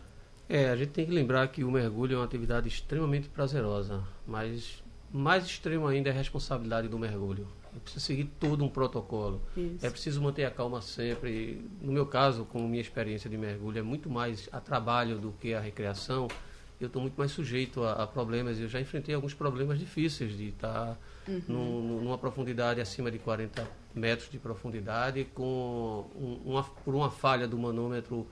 [0.48, 4.82] É, a gente tem que lembrar que o mergulho é uma atividade extremamente prazerosa, mas
[5.12, 7.48] mais extremo ainda é a responsabilidade do mergulho.
[7.74, 9.42] É preciso seguir todo um protocolo.
[9.56, 9.84] Isso.
[9.84, 11.62] É preciso manter a calma sempre.
[11.80, 15.52] No meu caso, com minha experiência de mergulho, é muito mais a trabalho do que
[15.52, 16.28] a recreação.
[16.80, 18.58] Eu estou muito mais sujeito a, a, problemas.
[18.58, 21.42] Eu já enfrentei alguns problemas difíceis de estar uhum.
[21.48, 27.46] num, numa profundidade acima de 40 metros de profundidade, com um, uma, por uma falha
[27.46, 28.26] do manômetro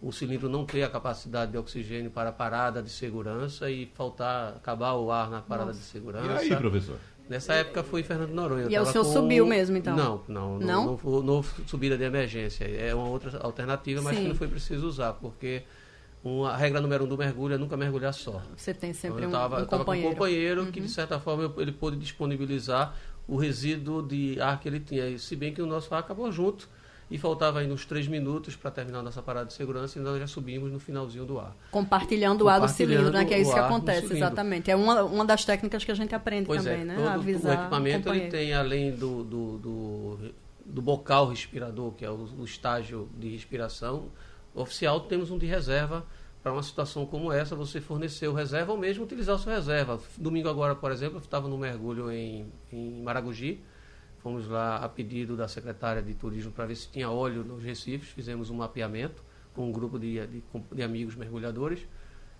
[0.00, 4.54] o cilindro não ter a capacidade de oxigênio para a parada de segurança e faltar,
[4.56, 5.80] acabar o ar na parada Nossa.
[5.80, 6.44] de segurança.
[6.44, 6.98] E aí, professor?
[7.28, 8.66] Nessa época foi Fernando Noronha.
[8.70, 9.12] E o senhor com...
[9.12, 9.94] subiu mesmo, então?
[9.94, 10.58] Não, não.
[10.58, 10.86] Não?
[10.86, 12.64] Não, não, não subida de emergência.
[12.64, 14.22] É uma outra alternativa, mas Sim.
[14.22, 15.62] que não foi preciso usar, porque
[16.24, 18.40] uma, a regra número um do mergulho é nunca mergulhar só.
[18.56, 20.08] Você tem sempre então, eu tava, um, um eu tava companheiro.
[20.08, 20.70] com um companheiro uhum.
[20.70, 22.94] que, de certa forma, ele pôde disponibilizar
[23.26, 25.18] o resíduo de ar que ele tinha.
[25.18, 26.66] Se bem que o nosso ar acabou junto
[27.10, 30.18] e faltava aí uns três minutos para terminar a nossa parada de segurança e nós
[30.18, 31.56] já subimos no finalzinho do ar.
[31.70, 33.24] Compartilhando o ar do cilindro, né?
[33.24, 34.70] Que é isso que acontece, exatamente.
[34.70, 36.96] É uma, uma das técnicas que a gente aprende pois também, é, né?
[36.96, 40.18] Todo, Avisar o equipamento ele tem, além do, do, do,
[40.64, 44.10] do bocal respirador, que é o, o estágio de respiração
[44.54, 46.04] oficial, temos um de reserva
[46.42, 50.00] para uma situação como essa, você fornecer o reserva ou mesmo utilizar o seu reserva.
[50.16, 53.60] Domingo agora, por exemplo, eu estava no mergulho em, em Maragogi,
[54.18, 58.08] Fomos lá a pedido da secretária de turismo para ver se tinha óleo nos recifes.
[58.08, 59.22] Fizemos um mapeamento
[59.54, 61.86] com um grupo de, de, de amigos mergulhadores.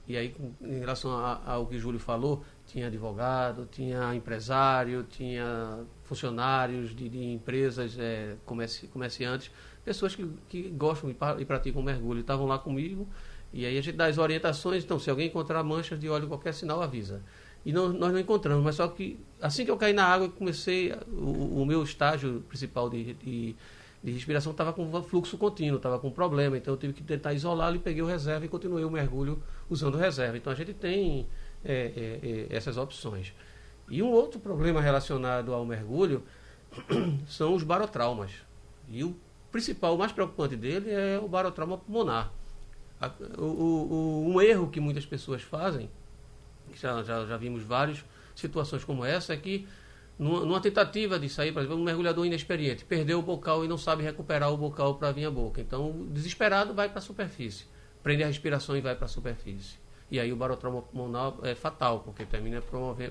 [0.07, 1.11] E aí, em relação
[1.45, 8.37] ao que o Júlio falou, tinha advogado, tinha empresário, tinha funcionários de, de empresas, é,
[8.47, 9.51] comerci, comerciantes,
[9.85, 12.21] pessoas que, que gostam e praticam mergulho.
[12.21, 13.07] Estavam lá comigo.
[13.53, 14.83] E aí a gente dá as orientações.
[14.83, 17.23] Então, se alguém encontrar manchas de óleo, qualquer sinal, avisa
[17.65, 18.65] e não, nós não encontramos.
[18.65, 22.89] Mas só que assim que eu caí na água, comecei o, o meu estágio principal
[22.89, 23.57] de, de,
[24.03, 26.57] de respiração estava com fluxo contínuo, estava com problema.
[26.57, 29.95] Então eu tive que tentar isolá-lo e peguei o reserva e continuei o mergulho usando
[29.95, 30.37] o reserva.
[30.37, 31.27] Então a gente tem
[31.65, 33.33] é, é, é, essas opções.
[33.89, 36.23] E um outro problema relacionado ao mergulho
[37.27, 38.33] são os barotraumas.
[38.91, 39.17] E o
[39.51, 42.33] principal, o mais preocupante dele é o barotrauma pulmonar.
[43.39, 45.91] o, o, um erro que muitas pessoas fazem
[46.81, 49.67] já, já, já vimos várias situações como essa, é que
[50.19, 53.79] numa, numa, tentativa de sair, por exemplo, um mergulhador inexperiente perdeu o bocal e não
[53.79, 55.61] sabe recuperar o bocal para vir à boca.
[55.61, 57.67] Então, desesperado, vai para a superfície.
[58.03, 59.77] Prende a respiração e vai para a superfície.
[60.11, 62.63] E aí o barotrauma pulmonar é fatal, porque termina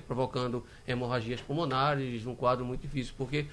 [0.06, 3.46] provocando hemorragias pulmonares, um quadro muito difícil, porque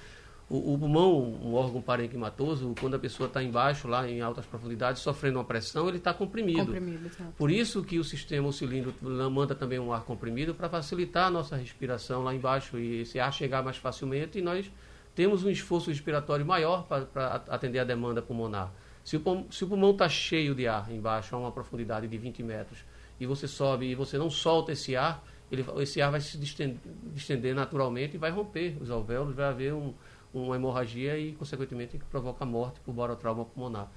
[0.48, 5.02] o, o, pulmão, um órgão parenquimatoso, quando a pessoa está embaixo, lá em altas profundidades,
[5.02, 6.66] sofrendo uma pressão, ele está comprimido.
[6.66, 8.94] comprimido Por isso que o sistema, o cilindro,
[9.28, 13.32] manda também um ar comprimido para facilitar a nossa respiração lá embaixo e esse ar
[13.32, 14.70] chegar mais facilmente e nós
[15.16, 18.72] temos um esforço respiratório maior para atender a demanda pulmonar.
[19.02, 22.84] Se o, pulmão está cheio de ar embaixo, a uma profundidade de 20 metros,
[23.18, 26.78] e você sobe e você não solta esse ar, ele, esse ar vai se distender,
[27.14, 29.94] distender naturalmente e vai romper os alvéolos, vai haver um,
[30.42, 33.90] uma hemorragia e, consequentemente, provoca morte por barotrauma pulmonar.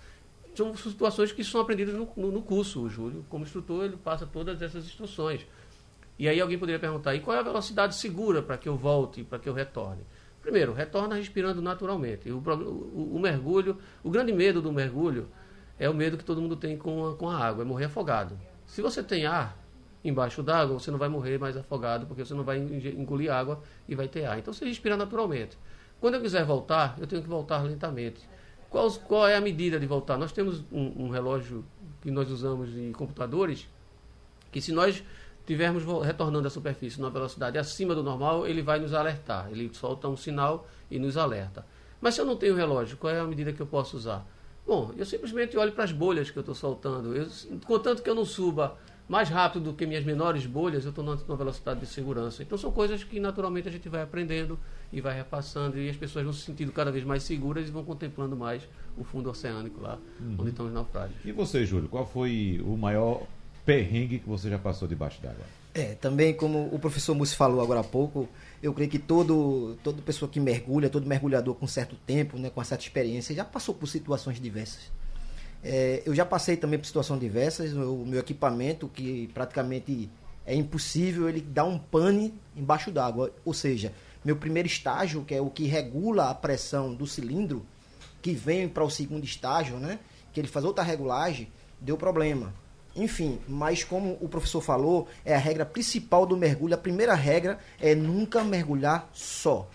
[0.55, 2.81] São situações que são aprendidas no, no, no, curso.
[2.81, 5.45] O Júlio, como instrutor, ele passa todas essas instruções.
[6.17, 9.23] E aí alguém poderia perguntar, e qual é a velocidade segura para que eu volte,
[9.23, 10.01] para que eu retorne?
[10.41, 12.29] Primeiro, retorna respirando naturalmente.
[12.29, 15.29] O, o, o, mergulho, o grande medo do mergulho
[15.77, 18.37] é o medo que todo mundo tem com a, com a água, é morrer afogado.
[18.65, 19.57] Se você tem ar
[20.03, 23.95] embaixo d'água, você não vai morrer mais afogado, porque você não vai engolir água e
[23.95, 24.39] vai ter ar.
[24.39, 25.57] Então você respira naturalmente.
[25.99, 28.21] Quando eu quiser voltar, eu tenho que voltar lentamente.
[28.69, 30.17] Qual, qual é a medida de voltar?
[30.17, 31.65] Nós temos um, um relógio
[32.01, 33.67] que nós usamos em computadores,
[34.51, 35.03] que se nós
[35.39, 39.49] estivermos retornando à superfície numa velocidade acima do normal, ele vai nos alertar.
[39.51, 41.65] Ele solta um sinal e nos alerta.
[41.99, 44.25] Mas se eu não tenho relógio, qual é a medida que eu posso usar?
[44.65, 47.15] Bom, eu simplesmente olho para as bolhas que eu estou soltando.
[47.15, 47.27] Eu,
[47.65, 51.35] contanto que eu não suba mais rápido do que minhas menores bolhas, eu estou numa
[51.35, 52.43] velocidade de segurança.
[52.43, 54.59] Então são coisas que naturalmente a gente vai aprendendo
[54.91, 57.83] e vai repassando e as pessoas vão se sentindo cada vez mais seguras e vão
[57.83, 60.35] contemplando mais o fundo oceânico lá, uhum.
[60.39, 61.17] onde estão os naufrágios.
[61.23, 63.23] E você, Júlio, qual foi o maior
[63.65, 65.43] perrengue que você já passou debaixo d'água?
[65.73, 68.27] É, também como o professor Mussi falou agora há pouco,
[68.61, 72.63] eu creio que todo, toda pessoa que mergulha, todo mergulhador com certo tempo, né, com
[72.63, 74.91] certa experiência, já passou por situações diversas.
[75.63, 77.73] É, eu já passei também por situações diversas.
[77.73, 80.09] O meu equipamento, que praticamente
[80.45, 83.31] é impossível ele dar um pane embaixo d'água.
[83.45, 87.65] Ou seja, meu primeiro estágio, que é o que regula a pressão do cilindro,
[88.21, 89.99] que vem para o segundo estágio, né?
[90.33, 92.53] Que ele faz outra regulagem, deu problema.
[92.95, 96.73] Enfim, mas como o professor falou, é a regra principal do mergulho.
[96.75, 99.67] A primeira regra é nunca mergulhar só.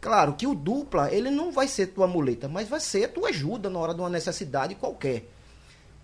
[0.00, 3.68] Claro que o dupla, ele não vai ser tua muleta, mas vai ser tua ajuda
[3.68, 5.28] na hora de uma necessidade qualquer.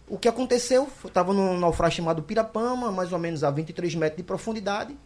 [0.08, 4.18] O que aconteceu, eu estava num naufrágio chamado Pirapama, mais ou menos a 23 metros
[4.18, 4.96] de profundidade.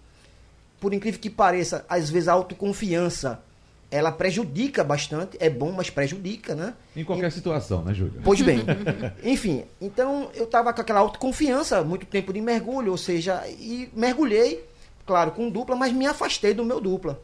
[0.81, 3.43] Por incrível que pareça, às vezes a autoconfiança
[3.91, 6.75] ela prejudica bastante, é bom, mas prejudica, né?
[6.95, 7.33] Em qualquer e...
[7.33, 8.21] situação, né, Júlio?
[8.23, 8.61] Pois bem.
[9.25, 14.65] Enfim, então eu estava com aquela autoconfiança, muito tempo de mergulho, ou seja, e mergulhei,
[15.05, 17.21] claro, com dupla, mas me afastei do meu dupla.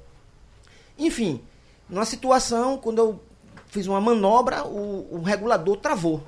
[0.99, 1.41] Enfim,
[1.89, 3.21] numa situação, quando eu
[3.69, 6.25] fiz uma manobra, o, o regulador travou.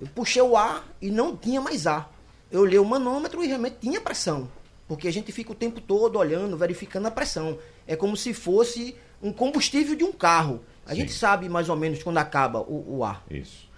[0.00, 2.12] Eu puxei o ar e não tinha mais ar.
[2.50, 4.48] Eu olhei o manômetro e realmente tinha pressão.
[4.88, 7.58] Porque a gente fica o tempo todo olhando, verificando a pressão.
[7.86, 10.60] É como se fosse um combustível de um carro.
[10.84, 10.96] A Sim.
[10.96, 13.24] gente sabe mais ou menos quando acaba o, o, ar.
[13.30, 13.68] Isso.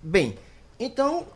[0.00, 0.38] Bem,
[0.78, 1.26] então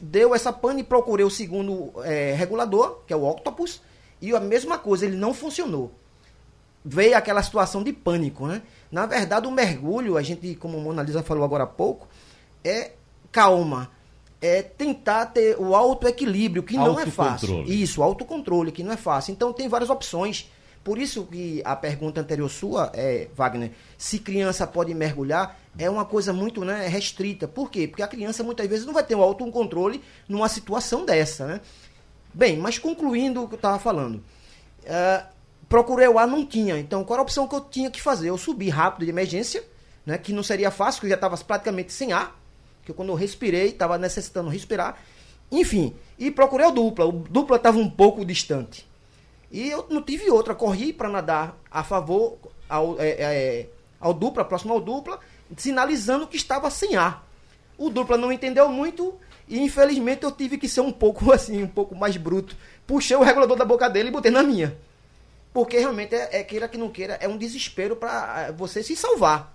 [0.00, 3.82] deu essa pane e procurei o segundo é, regulador, que é o Octopus,
[4.20, 5.92] e a mesma coisa, ele não funcionou.
[6.84, 8.62] Veio aquela situação de pânico, né?
[8.90, 12.08] Na verdade, o mergulho, a gente, como a Mona Lisa falou agora há pouco,
[12.64, 12.92] é
[13.30, 13.90] calma.
[14.40, 17.64] É tentar ter o autoequilíbrio, que não é fácil.
[17.64, 19.32] Isso, autocontrole, que não é fácil.
[19.32, 20.48] Então tem várias opções.
[20.84, 26.04] Por isso que a pergunta anterior sua, é, Wagner, se criança pode mergulhar, é uma
[26.04, 27.46] coisa muito né, restrita.
[27.46, 27.86] Por quê?
[27.86, 31.46] Porque a criança muitas vezes não vai ter um autocontrole numa situação dessa.
[31.46, 31.60] Né?
[32.32, 34.16] Bem, mas concluindo o que eu estava falando.
[34.84, 35.26] Uh,
[35.68, 36.78] procurei o ar, não tinha.
[36.78, 38.30] Então, qual era a opção que eu tinha que fazer?
[38.30, 39.62] Eu subi rápido de emergência,
[40.06, 42.38] né, que não seria fácil, porque eu já estava praticamente sem ar
[42.88, 44.98] que quando eu respirei, estava necessitando respirar.
[45.52, 47.04] Enfim, e procurei o dupla.
[47.04, 48.88] O dupla estava um pouco distante.
[49.52, 50.54] E eu não tive outra.
[50.54, 53.68] Corri para nadar a favor ao, é, é,
[54.00, 55.20] ao dupla, próximo ao dupla,
[55.54, 57.28] sinalizando que estava sem ar.
[57.76, 59.14] O dupla não entendeu muito
[59.46, 62.56] e infelizmente eu tive que ser um pouco assim, um pouco mais bruto.
[62.86, 64.74] Puxei o regulador da boca dele e botei na minha.
[65.52, 68.96] Porque realmente é, é queira que não queira, é um desespero para é, você se
[68.96, 69.54] salvar.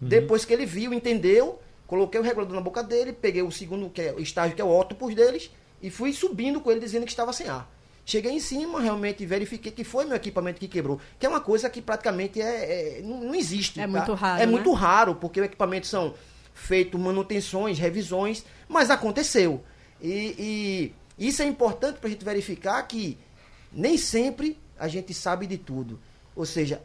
[0.00, 0.08] Uhum.
[0.08, 1.60] Depois que ele viu, entendeu,
[1.94, 4.64] Coloquei o regulador na boca dele, peguei o segundo que é, o estágio, que é
[4.64, 5.48] o ótopus deles,
[5.80, 7.70] e fui subindo com ele dizendo que estava sem ar.
[8.04, 11.70] Cheguei em cima, realmente verifiquei que foi meu equipamento que quebrou, que é uma coisa
[11.70, 13.78] que praticamente é, é não, existe.
[13.78, 13.88] É tá?
[13.88, 14.42] muito raro.
[14.42, 14.50] É né?
[14.50, 16.14] muito raro, porque o equipamento são
[16.52, 19.62] feitos manutenções, revisões, mas aconteceu.
[20.02, 23.16] E, e isso é importante para a gente verificar que
[23.72, 26.00] nem sempre a gente sabe de tudo.
[26.34, 26.82] Ou seja,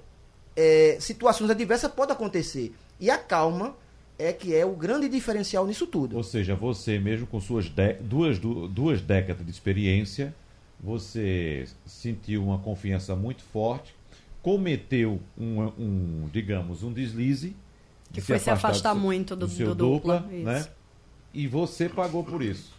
[0.55, 2.75] é, situações adversas podem acontecer.
[2.99, 3.75] E a calma
[4.19, 6.17] é que é o grande diferencial nisso tudo.
[6.17, 10.35] Ou seja, você mesmo com suas duas, duas décadas de experiência,
[10.79, 13.95] você sentiu uma confiança muito forte,
[14.41, 17.55] cometeu um, um digamos, um deslize.
[18.11, 20.67] Que foi se afastar, do, muito do, do seu do dupla, dupla né?
[21.33, 22.78] E você pagou por isso.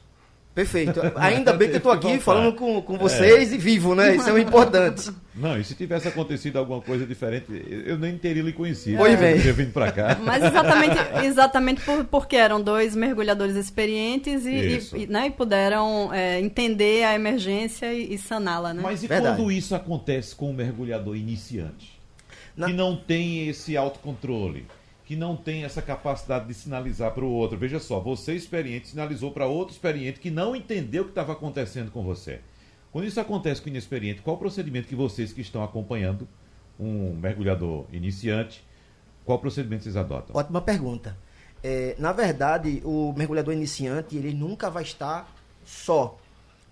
[0.55, 1.01] Perfeito.
[1.17, 3.55] Ainda bem que eu estou aqui falando com, com vocês é.
[3.55, 4.17] e vivo, né?
[4.17, 5.11] Isso é o importante.
[5.35, 7.47] Não, e se tivesse acontecido alguma coisa diferente,
[7.87, 8.99] eu nem teria lhe conhecido.
[8.99, 9.41] Pois bem.
[9.43, 10.19] Eu vindo para cá.
[10.21, 16.41] Mas exatamente, exatamente por, porque eram dois mergulhadores experientes e, e, né, e puderam é,
[16.41, 18.83] entender a emergência e, e saná-la, né?
[18.83, 19.37] Mas e Verdade.
[19.37, 21.99] quando isso acontece com um mergulhador iniciante?
[22.57, 22.67] Na...
[22.67, 24.67] Que não tem esse autocontrole?
[25.11, 27.59] Que não tem essa capacidade de sinalizar para o outro.
[27.59, 31.91] Veja só, você experiente sinalizou para outro experiente que não entendeu o que estava acontecendo
[31.91, 32.39] com você.
[32.93, 36.29] Quando isso acontece com o inexperiente, qual o procedimento que vocês que estão acompanhando
[36.79, 38.65] um mergulhador iniciante,
[39.25, 40.37] qual procedimento vocês adotam?
[40.37, 41.19] Ótima pergunta.
[41.61, 45.29] É, na verdade, o mergulhador iniciante ele nunca vai estar
[45.65, 46.21] só,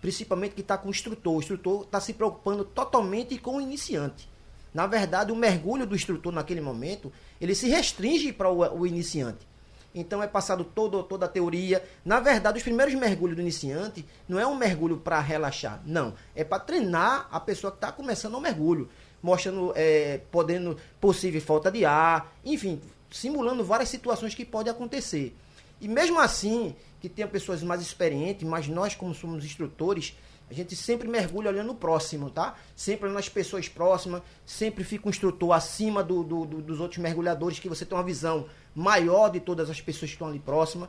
[0.00, 1.34] principalmente que está com o instrutor.
[1.34, 4.30] O instrutor está se preocupando totalmente com o iniciante.
[4.78, 9.44] Na verdade, o mergulho do instrutor naquele momento, ele se restringe para o, o, iniciante.
[9.92, 11.82] Então é passado todo, toda a teoria.
[12.04, 16.14] Na verdade, os primeiros mergulhos do iniciante não é um mergulho para relaxar, não.
[16.32, 18.88] É para treinar a pessoa que está começando o mergulho,
[19.20, 25.36] mostrando, é, podendo possível falta de ar, enfim, simulando várias situações que podem acontecer.
[25.80, 30.16] E mesmo assim, que tenha pessoas mais experientes, mas nós como somos instrutores,
[30.50, 32.54] a gente sempre mergulha olhando o próximo, tá?
[32.74, 36.98] Sempre olhando as pessoas próximas, sempre fica um instrutor acima do, do, do, dos outros
[36.98, 40.88] mergulhadores, que você tem uma visão maior de todas as pessoas que estão ali próximas.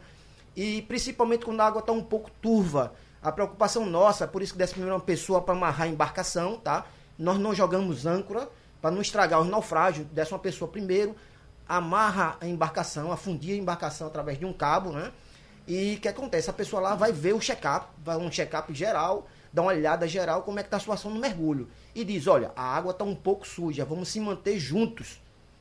[0.55, 2.93] E principalmente quando a água está um pouco turva.
[3.21, 6.85] A preocupação nossa, por isso que desce primeiro uma pessoa para amarrar a embarcação, tá?
[7.17, 8.49] Nós não jogamos âncora
[8.81, 10.07] para não estragar os naufrágios.
[10.07, 11.13] Desce uma pessoa primeiro,
[11.67, 15.11] amarra a embarcação, afundia a embarcação através de um cabo, né?
[15.67, 16.49] E o que acontece?
[16.49, 20.43] A pessoa lá vai ver o check-up, vai um check-up geral, dá uma olhada geral
[20.43, 21.67] como é que está a situação no mergulho.
[21.93, 25.19] E diz, olha, a água está um pouco suja, vamos se manter juntos.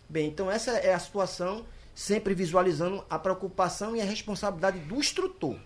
[0.08, 1.64] Bem, então essa é a situação,
[1.94, 5.56] sempre visualizando a preocupação e a responsabilidade do instrutor.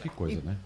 [0.00, 0.56] Que coisa, né?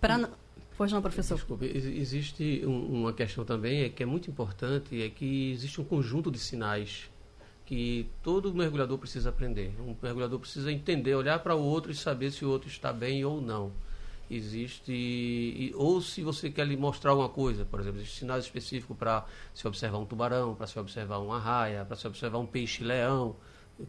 [0.00, 0.28] Pra,
[0.76, 1.36] pois não, professor.
[1.36, 5.84] Desculpe, existe um, uma questão também é que é muito importante, é que existe um
[5.84, 7.10] conjunto de sinais
[7.64, 9.72] que todo mergulhador precisa aprender.
[9.80, 13.24] Um mergulhador precisa entender, olhar para o outro e saber se o outro está bem
[13.24, 13.72] ou não.
[14.34, 18.96] Existe, e, ou se você quer lhe mostrar alguma coisa, por exemplo, existe sinais específicos
[18.96, 23.36] para se observar um tubarão, para se observar uma raia, para se observar um peixe-leão,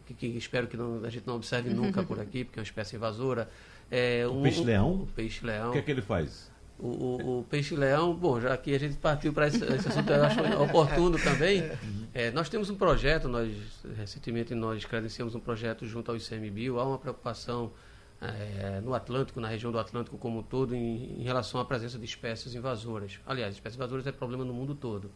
[0.04, 2.66] que, que, espero que não, a gente não observe nunca por aqui, porque é uma
[2.66, 3.48] espécie invasora.
[3.90, 4.92] É, o um, peixe-leão?
[4.94, 5.68] O peixe-leão.
[5.70, 6.52] O que é que ele faz?
[6.78, 10.24] O, o, o peixe-leão, bom, já que a gente partiu para esse, esse, assunto, eu
[10.24, 11.62] acho oportuno também.
[12.12, 13.50] É, nós temos um projeto, nós
[13.96, 17.72] recentemente nós credenciamos um projeto junto ao ICMBio, há uma preocupação
[18.20, 21.98] é, no Atlântico, na região do Atlântico como um todo, em, em, relação à presença
[21.98, 23.20] de espécies invasoras.
[23.26, 25.10] Aliás, espécies invasoras é problema no mundo todo.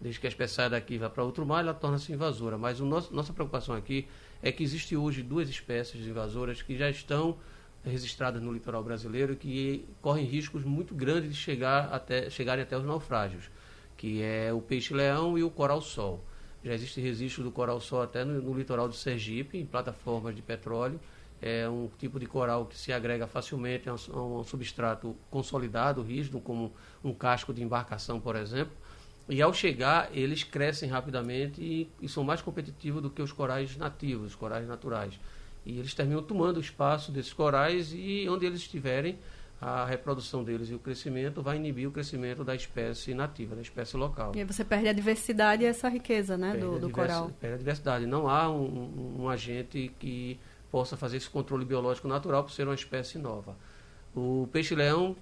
[0.00, 2.56] Desde que a espécie sai daqui e vai para outro mar, ela torna-se invasora.
[2.56, 4.06] Mas nosso, nossa preocupação aqui
[4.42, 7.36] é que existe hoje duas espécies invasoras que já estão
[7.84, 12.84] registradas no litoral brasileiro que correm riscos muito grandes de chegar até, chegarem até os
[12.84, 13.50] naufrágios,
[13.96, 16.24] que é o peixe-leão e o coral-sol.
[16.64, 21.00] Já existe registro do coral-sol até no, no, litoral do Sergipe, em plataformas de petróleo.
[21.40, 26.72] É um tipo de coral que se agrega facilmente a um, substrato consolidado, rígido, como
[27.02, 28.72] um casco de embarcação, por exemplo.
[29.28, 33.76] E ao chegar, eles crescem rapidamente e, e são mais competitivos do que os corais
[33.76, 35.20] nativos, os corais naturais.
[35.64, 39.18] E eles terminam tomando o espaço desses corais e onde eles estiverem,
[39.60, 43.96] a reprodução deles e o crescimento vai inibir o crescimento da espécie nativa, da espécie
[43.96, 44.32] local.
[44.34, 47.30] E aí você perde a diversidade e essa riqueza né, do, do coral.
[47.40, 48.06] Perde a diversidade.
[48.06, 50.38] Não há um, um, um, agente que
[50.70, 53.56] possa fazer esse controle biológico natural por ser uma espécie nova.
[54.14, 55.16] O peixe-leão,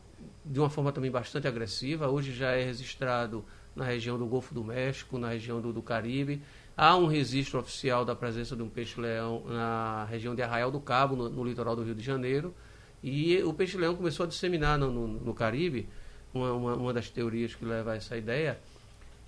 [0.44, 3.44] de uma forma também bastante agressiva, hoje já é registrado
[3.74, 6.42] na região do Golfo do México, na região do, do Caribe,
[6.76, 11.16] Há um registro oficial da presença de um peixe-leão na região de Arraial do Cabo,
[11.16, 12.54] no, no, litoral do Rio de Janeiro.
[13.02, 15.88] E o peixe-leão começou a disseminar no, no, no Caribe.
[16.34, 18.58] Uma, uma, uma, das teorias que leva a essa ideia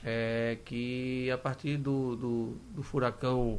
[0.04, 3.58] é que a partir do, do, do furacão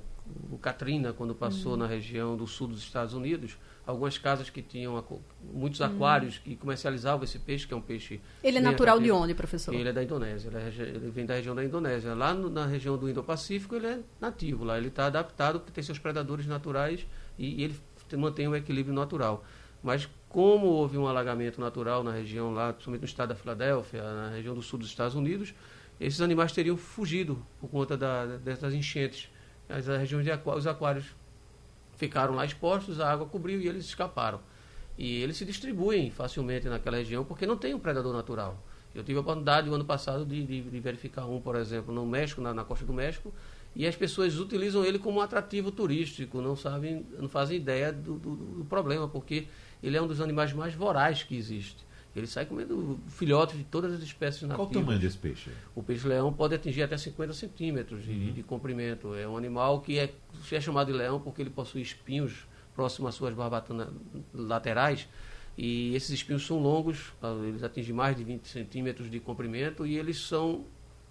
[0.52, 1.78] o Katrina, quando passou uhum.
[1.80, 5.04] na região do sul dos Estados Unidos, algumas casas que tinham
[5.54, 8.20] muitos aquários que comercializavam esse peixe, que é um peixe.
[8.44, 9.74] Ele é natural de onde, professor?
[9.74, 12.14] Ele é da Indonésia, ele, é, ele vem da região da Indonésia.
[12.14, 15.84] Lá no, na região do Indo-Pacífico ele é nativo, lá ele está adaptado porque tem
[15.84, 17.06] seus predadores naturais
[17.38, 17.76] e, e ele
[18.18, 19.44] mantém um equilíbrio natural.
[19.82, 24.30] Mas como houve um alagamento natural na região lá, principalmente no estado da Filadélfia, na
[24.30, 25.54] região do sul dos Estados Unidos,
[26.00, 29.30] esses animais teriam fugido por conta da, dessas enchentes.
[29.70, 31.06] As regiões de aquários, os aquários
[31.96, 34.40] ficaram lá expostos, a água cobriu e eles escaparam.
[34.98, 38.62] E eles se distribuem facilmente naquela região porque não tem um predador natural.
[38.94, 42.06] Eu tive a oportunidade, o ano passado, de, de, de verificar um, por exemplo, no
[42.06, 43.32] México, na, na, costa do México,
[43.76, 48.36] e as pessoas utilizam ele como atrativo turístico, não sabem, não fazem ideia do, do,
[48.36, 49.48] do problema, porque
[49.84, 51.86] ele é um dos animais mais vorazes que existe.
[52.16, 54.58] Ele sai comendo filhotes de todas as espécies nativas.
[54.58, 55.52] Qual o tamanho desse peixe?
[55.76, 58.34] O peixe-leão pode atingir até 50 centímetros de, uhum.
[58.34, 59.14] de, comprimento.
[59.14, 60.12] É um animal que é,
[60.52, 63.90] é chamado de leão porque ele possui espinhos próximos às suas barbatanas
[64.34, 65.08] laterais.
[65.56, 67.14] E esses espinhos são longos,
[67.48, 70.64] eles atingem mais de 20 centímetros de comprimento e eles são,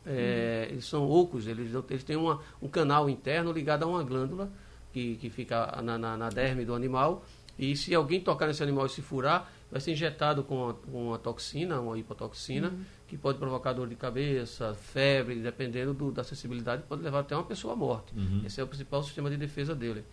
[0.07, 0.73] é, uhum.
[0.73, 4.51] eles são ocos, eles, eles têm uma, um canal interno ligado a uma glândula
[4.93, 7.25] que, que fica na, na, na derme do animal.
[7.59, 11.09] E se alguém tocar nesse animal e se furar, vai ser injetado com uma, com
[11.09, 12.85] uma toxina, uma hipotoxina, uhum.
[13.07, 17.45] que pode provocar dor de cabeça, febre, dependendo do, da sensibilidade, pode levar até uma
[17.45, 18.15] pessoa à morte.
[18.17, 18.43] Uhum.
[18.45, 20.05] Esse é o principal sistema de defesa dele.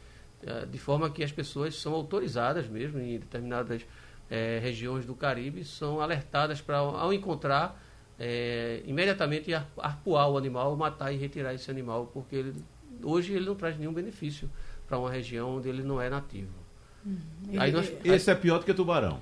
[0.44, 3.86] É, de forma que as pessoas são autorizadas mesmo, em determinadas
[4.30, 7.82] é, regiões do Caribe, são alertadas para, ao encontrar,
[8.20, 12.54] é, imediatamente arpoar o animal, matar e retirar esse animal, porque ele,
[13.02, 14.50] hoje ele não traz nenhum benefício
[14.86, 16.54] para uma região onde ele não é nativo.
[17.06, 17.20] Uhum.
[17.58, 19.22] Aí nós, esse aí, é pior do que tubarão.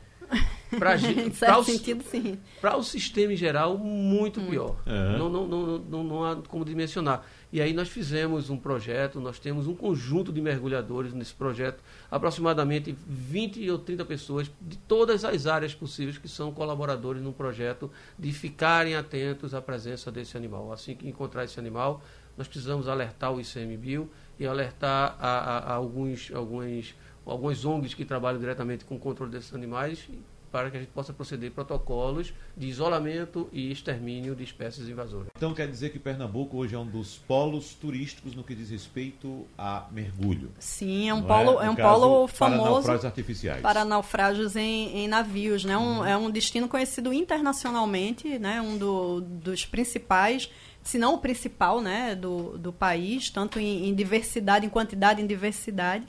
[0.80, 0.96] Para
[1.60, 2.38] o, sentido, sim.
[2.62, 4.52] Para o sistema em geral, muito, muito.
[4.52, 4.76] pior.
[4.86, 5.18] É.
[5.18, 7.24] Não, não, não, não, não há como dimensionar.
[7.52, 12.96] E aí nós fizemos um projeto, nós temos um conjunto de mergulhadores nesse projeto, aproximadamente
[13.08, 18.32] 20 ou 30 pessoas de todas as áreas possíveis que são colaboradores no projeto de
[18.32, 20.72] ficarem atentos à presença desse animal.
[20.72, 22.04] Assim que encontrar esse animal,
[22.38, 24.10] nós precisamos alertar o ICMBio
[24.40, 26.96] e alertar a, a, a alguns, alguns
[27.26, 30.10] algumas ONGs que trabalham diretamente com o controle desses animais
[30.54, 35.30] para que a gente possa proceder protocolos de isolamento e extermínio de espécies invasoras.
[35.36, 39.48] Então quer dizer que Pernambuco hoje é um dos polos turísticos no que diz respeito
[39.58, 40.52] a mergulho.
[40.60, 43.62] Sim, é um polo, é, é um caso, polo famoso para naufrágios artificiais.
[43.64, 45.76] Para naufrágios em, em navios, né?
[45.76, 48.62] Um, É um destino conhecido internacionalmente, né?
[48.62, 50.52] Um do, dos principais
[50.84, 55.26] se não o principal, né, do, do país, tanto em, em diversidade, em quantidade, em
[55.26, 56.06] diversidade.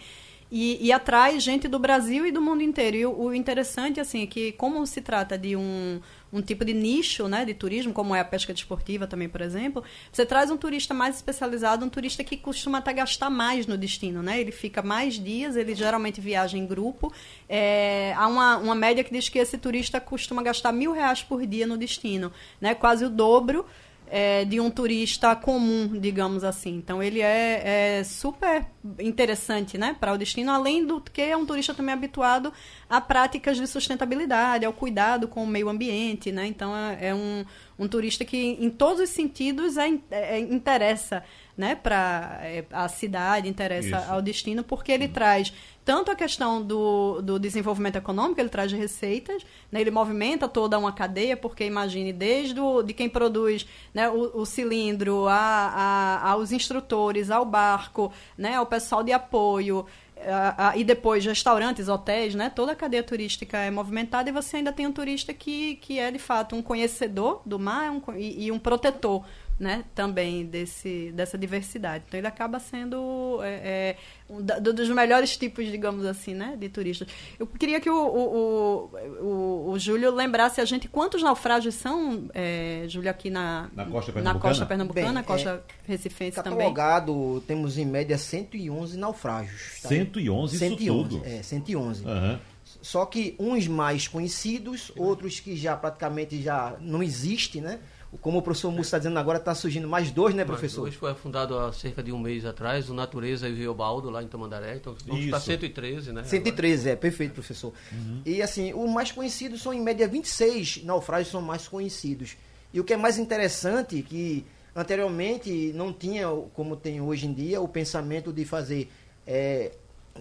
[0.50, 2.96] E, e, atrai gente do Brasil e do mundo inteiro.
[2.96, 6.00] E o, o, interessante, assim, é que como se trata de um,
[6.32, 9.82] um tipo de nicho, né, de turismo, como é a pesca desportiva também, por exemplo,
[10.12, 14.22] você traz um turista mais especializado, um turista que costuma até gastar mais no destino,
[14.22, 14.40] né?
[14.40, 17.12] Ele fica mais dias, ele geralmente viaja em grupo.
[17.48, 21.44] É, há uma, uma média que diz que esse turista costuma gastar mil reais por
[21.46, 22.74] dia no destino, né?
[22.74, 23.64] Quase o dobro
[24.06, 26.76] é, de um turista comum, digamos assim.
[26.76, 28.66] Então ele é, é super
[28.98, 32.52] interessante né, para o destino, além do que é um turista também habituado
[32.88, 36.30] a práticas de sustentabilidade, ao cuidado com o meio ambiente.
[36.30, 36.46] Né?
[36.46, 37.44] Então é, é um,
[37.78, 41.24] um turista que, em todos os sentidos, é, é interessa
[41.56, 44.10] né, para é, a cidade, interessa Isso.
[44.12, 45.52] ao destino, porque ele traz
[45.84, 50.92] tanto a questão do, do desenvolvimento econômico, ele traz receitas, né, ele movimenta toda uma
[50.92, 56.52] cadeia, porque imagine, desde o, de quem produz né, o, o cilindro, a, a, aos
[56.52, 59.86] instrutores, ao barco, né, ao pessoal de apoio,
[60.26, 62.50] a, a, e depois restaurantes, hotéis, né?
[62.50, 66.10] Toda a cadeia turística é movimentada e você ainda tem um turista que, que é
[66.10, 69.24] de fato um conhecedor do mar um, e, e um protetor
[69.58, 72.04] né, também desse, dessa diversidade.
[72.08, 73.96] Então ele acaba sendo é, é,
[74.28, 77.08] um dos melhores tipos, digamos assim, né, de turistas.
[77.38, 78.90] Eu queria que o, o,
[79.20, 84.12] o, o Júlio lembrasse a gente quantos naufrágios são, é, Júlio, aqui na, na costa
[84.12, 87.40] pernambucana, na costa, pernambucana, Bem, costa é, recifense catalogado, também.
[87.46, 89.80] temos em média 111 naufrágios.
[89.82, 91.22] Tá 111, 111 isso tudo?
[91.24, 92.04] É, 111.
[92.04, 92.38] Uhum.
[92.82, 97.78] Só que uns mais conhecidos, outros que já praticamente já não existe, né?
[98.20, 100.82] Como o professor Musso está dizendo agora, está surgindo mais dois, né, professor?
[100.82, 104.10] Hoje foi fundado há cerca de um mês atrás, o Natureza e o Rio Baldo,
[104.10, 104.76] lá em Tamandaré.
[104.76, 106.22] Então vamos para 113, né?
[106.24, 106.92] 113, agora.
[106.92, 107.72] é, perfeito, professor.
[107.92, 108.22] Uhum.
[108.24, 112.36] E assim, os mais conhecidos são em média 26 naufrágios são mais conhecidos.
[112.72, 114.44] E o que é mais interessante, que
[114.74, 118.90] anteriormente não tinha, como tem hoje em dia, o pensamento de fazer
[119.26, 119.72] é,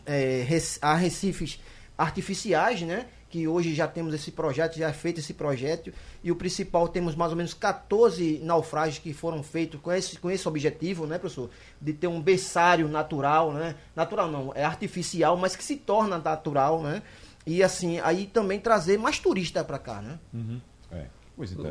[0.05, 0.45] é,
[0.81, 1.59] arrecifes
[1.97, 3.07] artificiais, né?
[3.33, 5.91] Que hoje já temos esse projeto, já é feito esse projeto,
[6.23, 10.29] e o principal temos mais ou menos 14 naufrágios que foram feitos com esse, com
[10.29, 11.49] esse objetivo, né, professor?
[11.81, 13.73] De ter um berçário natural, né?
[13.95, 17.01] Natural não, é artificial, mas que se torna natural, né?
[17.43, 20.19] E assim, aí também trazer mais turista para cá, né?
[20.31, 20.61] Uhum.
[20.91, 21.07] É.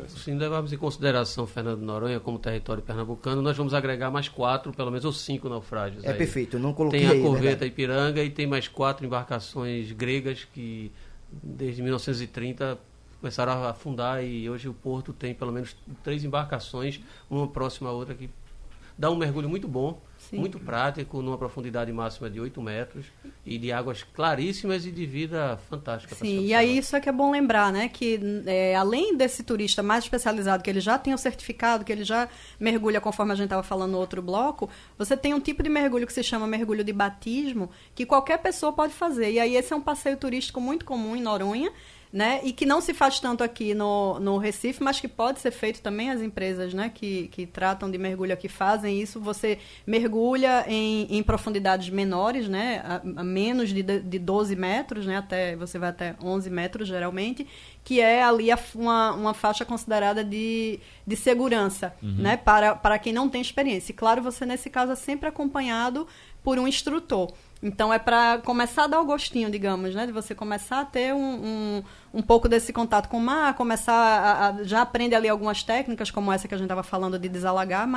[0.09, 4.91] Se levarmos em consideração Fernando Noronha como território pernambucano, nós vamos agregar mais quatro, pelo
[4.91, 6.03] menos, ou cinco naufrágios.
[6.03, 6.17] É aí.
[6.17, 7.67] perfeito, eu não coloquei Tem a aí, Corveta verdade.
[7.67, 10.91] Ipiranga e tem mais quatro embarcações gregas que
[11.41, 12.77] desde 1930
[13.19, 17.93] começaram a afundar e hoje o porto tem pelo menos três embarcações, uma próxima à
[17.93, 18.29] outra, que
[18.97, 20.37] dá um mergulho muito bom, Sim.
[20.37, 23.05] muito prático, numa profundidade máxima de 8 metros
[23.45, 26.15] e de águas claríssimas e de vida fantástica.
[26.15, 27.89] Sim, e aí isso é que é bom lembrar, né?
[27.89, 32.03] Que é, além desse turista mais especializado, que ele já tem o certificado, que ele
[32.03, 32.29] já
[32.59, 36.07] mergulha conforme a gente estava falando no outro bloco, você tem um tipo de mergulho
[36.07, 39.31] que se chama mergulho de batismo, que qualquer pessoa pode fazer.
[39.31, 41.71] E aí esse é um passeio turístico muito comum em Noronha,
[42.13, 42.41] né?
[42.43, 45.81] E que não se faz tanto aqui no, no Recife, mas que pode ser feito
[45.81, 46.91] também as empresas, né?
[46.93, 49.19] Que, que tratam de mergulho aqui fazem isso.
[49.19, 52.83] Você mergulha em, em profundidades menores, né?
[52.85, 55.17] A, a menos de, de 12 metros, né?
[55.17, 57.47] Até, você vai até 11 metros, geralmente,
[57.83, 62.13] que é ali a, uma, uma faixa considerada de, de segurança, uhum.
[62.19, 62.37] né?
[62.37, 63.91] Para, para quem não tem experiência.
[63.91, 66.07] E, claro, você, nesse caso, é sempre acompanhado
[66.43, 67.33] por um instrutor.
[67.63, 70.05] Então é para começar a dar o gostinho, digamos, né?
[70.05, 71.83] De você começar a ter um, um,
[72.13, 76.11] um pouco desse contato com o mar, começar a, a, já aprender ali algumas técnicas,
[76.11, 77.89] como essa que a gente estava falando de desalagar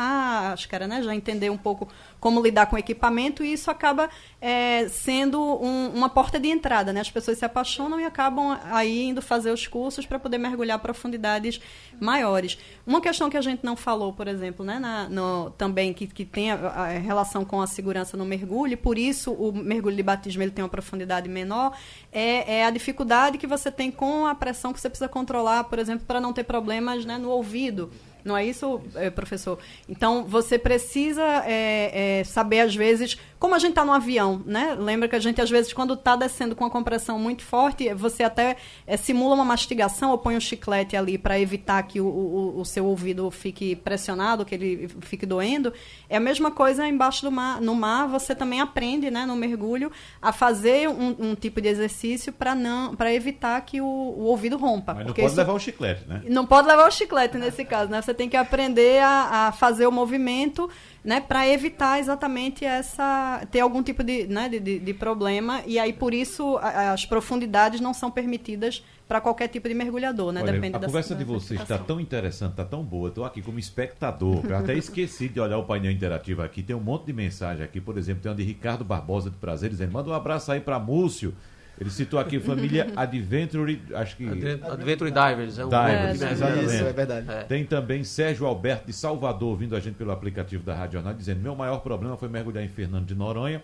[0.67, 1.03] que era, né?
[1.03, 1.87] Já entender um pouco
[2.19, 4.09] como lidar com o equipamento e isso acaba
[4.41, 7.01] é, sendo um, uma porta de entrada, né?
[7.01, 11.61] As pessoas se apaixonam e acabam aí indo fazer os cursos para poder mergulhar profundidades
[12.01, 12.59] maiores.
[12.87, 14.79] Uma questão que a gente não falou, por exemplo, né?
[14.79, 18.77] Na, no, também que, que tem a, a relação com a segurança no mergulho, e
[18.77, 21.77] por isso o mergulho de batismo ele tem uma profundidade menor,
[22.11, 25.79] é, é, a dificuldade que você tem com a pressão que você precisa controlar, por
[25.79, 27.91] exemplo, para não ter problemas né, no ouvido.
[28.27, 29.57] Não é isso, é, professor?
[29.89, 34.75] Então, você precisa é, é, saber, às vezes, como a gente está no avião, né?
[34.77, 38.25] Lembra que a gente, às vezes, quando está descendo com a compressão muito forte, você
[38.25, 42.59] até é, simula uma mastigação ou põe um chiclete ali para evitar que o, o,
[42.59, 45.73] o, seu ouvido fique pressionado, que ele fique doendo.
[46.11, 47.61] É a mesma coisa embaixo do mar.
[47.61, 52.33] No mar, você também aprende, né, no mergulho, a fazer um, um tipo de exercício
[52.33, 54.93] para não para evitar que o, o, ouvido rompa.
[54.93, 55.37] Mas não pode isso...
[55.37, 56.21] levar o chiclete, né?
[56.29, 58.03] Não pode levar o chiclete nesse caso, né?
[58.03, 60.69] Você tem que aprender a, a fazer o movimento
[61.07, 65.79] né, para evitar exatamente essa ter algum tipo de, né, de, de, de problema e
[65.79, 70.43] aí por isso a, as profundidades não são permitidas para qualquer tipo de mergulhador, né?
[70.43, 73.09] Olha, Depende a da, conversa de vocês está tão interessante, está tão boa.
[73.09, 74.45] Estou aqui como espectador.
[74.45, 76.61] Eu até esqueci de olhar o painel interativo aqui.
[76.61, 79.71] Tem um monte de mensagem aqui, por exemplo, tem uma de Ricardo Barbosa de Prazer
[79.71, 81.33] dizendo: manda um abraço aí para Múcio.
[81.79, 84.27] Ele citou aqui família Adventure, acho que.
[84.27, 86.65] Adventure Divers, é um Divers, é, exatamente.
[86.65, 87.31] Isso, é verdade.
[87.31, 87.43] É.
[87.43, 91.41] Tem também Sérgio Alberto de Salvador, ouvindo a gente pelo aplicativo da Rádio Jornal, dizendo:
[91.41, 93.63] Meu maior problema foi mergulhar em Fernando de Noronha.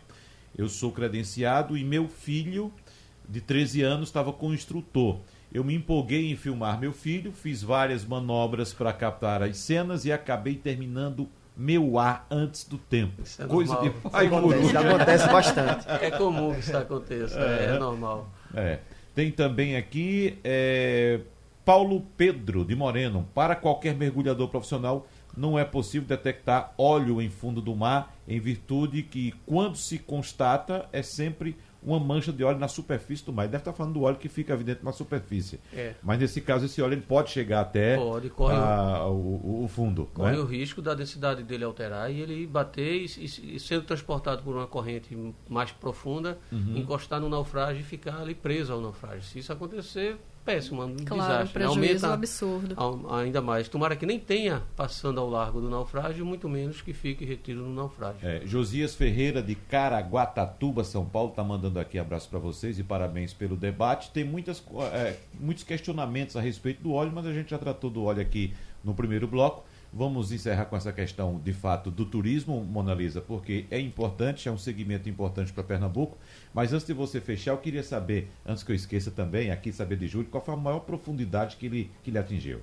[0.57, 2.71] Eu sou credenciado e meu filho,
[3.27, 5.19] de 13 anos, estava com o instrutor.
[5.53, 10.13] Eu me empolguei em filmar meu filho, fiz várias manobras para captar as cenas e
[10.13, 13.23] acabei terminando meu ar antes do tempo.
[13.23, 13.93] Isso é Coisa normal.
[13.93, 15.87] de pai acontece, acontece bastante.
[15.89, 18.29] É comum que isso aconteça, é, é normal.
[18.55, 18.79] É.
[19.15, 21.21] Tem também aqui é,
[21.65, 23.29] Paulo Pedro de Moreno.
[23.35, 29.03] Para qualquer mergulhador profissional, não é possível detectar óleo em fundo do mar, em virtude
[29.03, 33.45] que, quando se constata, é sempre uma mancha de óleo na superfície do mar.
[33.45, 35.61] Ele deve estar falando do óleo que fica evidente na superfície.
[35.73, 35.95] É.
[36.03, 40.09] Mas nesse caso, esse óleo ele pode chegar até pode, corre a, o, o, fundo.
[40.15, 40.39] Corre né?
[40.39, 44.55] o risco da densidade dele alterar e ele bater e, e, e sendo transportado por
[44.55, 45.17] uma corrente
[45.49, 46.77] mais profunda, uhum.
[46.77, 49.23] encostar no naufrágio e ficar ali preso ao naufrágio.
[49.23, 51.53] Se isso acontecer, péssimo, um claro, desastre.
[51.53, 52.77] prejuízo Aumenta absurdo.
[53.11, 53.69] ainda mais.
[53.69, 57.75] Tomara que nem tenha passando ao largo do naufrágio, muito menos que fique retido no
[57.75, 58.19] naufrágio.
[58.23, 63.33] É, Josias Ferreira de Caraguatatuba, São Paulo, está mandando aqui abraço para vocês e parabéns
[63.33, 64.11] pelo debate.
[64.11, 64.63] Tem muitas,
[64.93, 68.55] é, muitos questionamentos a respeito do óleo, mas a gente já tratou do óleo aqui
[68.83, 69.65] no primeiro bloco.
[69.93, 74.53] Vamos encerrar com essa questão, de fato, do turismo, Mona Lisa, porque é importante, é
[74.53, 76.17] um segmento importante para Pernambuco.
[76.55, 79.97] Mas antes de você fechar, eu queria saber, antes que eu esqueça também, aqui saber
[79.97, 82.61] de Júlio, qual foi a maior profundidade que ele, que ele atingiu?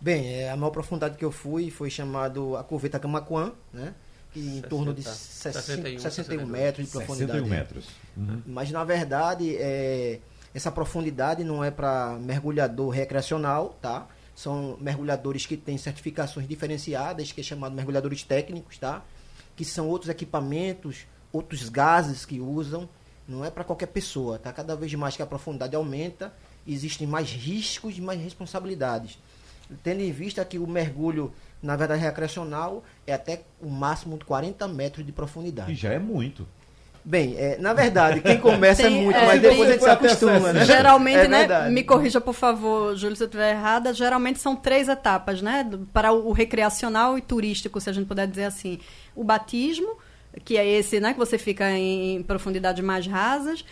[0.00, 3.94] Bem, é, a maior profundidade que eu fui foi chamado a Coveta Camacuã, né?
[4.34, 7.38] em 60, torno de 61, 61 metros de profundidade.
[7.38, 7.88] 61 metros.
[8.16, 8.42] Uhum.
[8.46, 10.18] Mas, na verdade, é,
[10.54, 14.06] essa profundidade não é para mergulhador recreacional, tá?
[14.34, 19.04] São mergulhadores que têm certificações diferenciadas, que é chamado mergulhadores técnicos, tá?
[19.54, 22.88] Que são outros equipamentos, outros gases que usam.
[23.28, 24.52] Não é para qualquer pessoa, tá?
[24.52, 26.32] Cada vez mais que a profundidade aumenta,
[26.66, 29.18] existem mais riscos e mais responsabilidades.
[29.82, 34.66] Tendo em vista que o mergulho, na verdade, recreacional é até o máximo de 40
[34.68, 35.72] metros de profundidade.
[35.72, 36.46] E já é muito.
[37.04, 39.82] Bem, é, na verdade, quem começa é Tem, é muito, é, mas depois a gente
[39.82, 40.64] se acostuma, né?
[40.64, 41.68] Geralmente, é né?
[41.68, 43.92] Me corrija, por favor, Júlio, se eu estiver errada.
[43.92, 45.68] Geralmente são três etapas, né?
[45.92, 48.78] Para o recreacional e turístico, se a gente puder dizer assim.
[49.16, 49.98] O batismo,
[50.44, 51.12] que é esse, né?
[51.12, 53.64] Que você fica em profundidades mais rasas.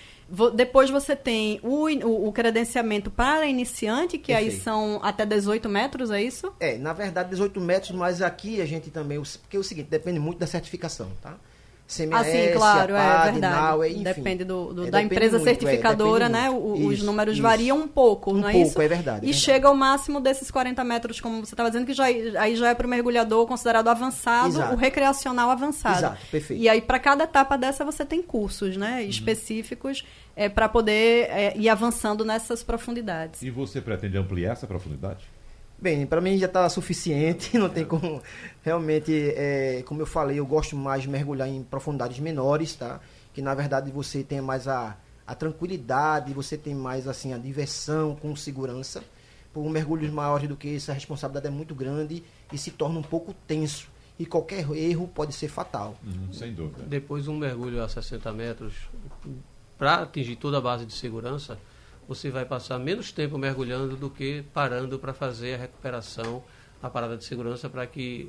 [0.55, 4.55] Depois você tem o, o, o credenciamento para iniciante, que Perfeito.
[4.55, 6.53] aí são até 18 metros, é isso?
[6.61, 9.21] É, na verdade 18 metros, mas aqui a gente também...
[9.41, 11.37] Porque é o seguinte, depende muito da certificação, tá?
[11.91, 13.55] CMAS, ah, claro, APAD, é verdade.
[13.55, 16.51] NAU, enfim, depende do, do é, da empresa muito, é, certificadora, é, né?
[16.51, 17.43] O, os números isso.
[17.43, 18.83] variam um pouco, um não é pouco, isso?
[18.83, 19.27] é verdade.
[19.27, 22.55] E é chega ao máximo desses 40 metros, como você estava dizendo, que já, aí
[22.55, 24.75] já é para o mergulhador considerado avançado, Exato.
[24.75, 25.99] o recreacional avançado.
[25.99, 26.63] Exato, perfeito.
[26.63, 29.09] E aí, para cada etapa dessa, você tem cursos né, uhum.
[29.09, 30.05] específicos
[30.37, 33.43] é, para poder é, ir avançando nessas profundidades.
[33.43, 35.25] E você pretende ampliar essa profundidade?
[35.81, 38.23] Bem, para mim já está suficiente, não tem como.
[38.63, 43.01] Realmente, é, como eu falei, eu gosto mais de mergulhar em profundidades menores, tá?
[43.33, 48.15] Que na verdade você tem mais a, a tranquilidade, você tem mais assim a diversão
[48.15, 49.03] com segurança.
[49.55, 52.23] Por mergulhos maiores do que isso, a responsabilidade é muito grande
[52.53, 53.89] e se torna um pouco tenso.
[54.19, 55.97] E qualquer erro pode ser fatal.
[56.05, 56.85] Uhum, sem dúvida.
[56.87, 58.75] Depois um mergulho a 60 metros,
[59.79, 61.59] para atingir toda a base de segurança,
[62.11, 66.43] você vai passar menos tempo mergulhando do que parando para fazer a recuperação
[66.83, 68.29] a parada de segurança para que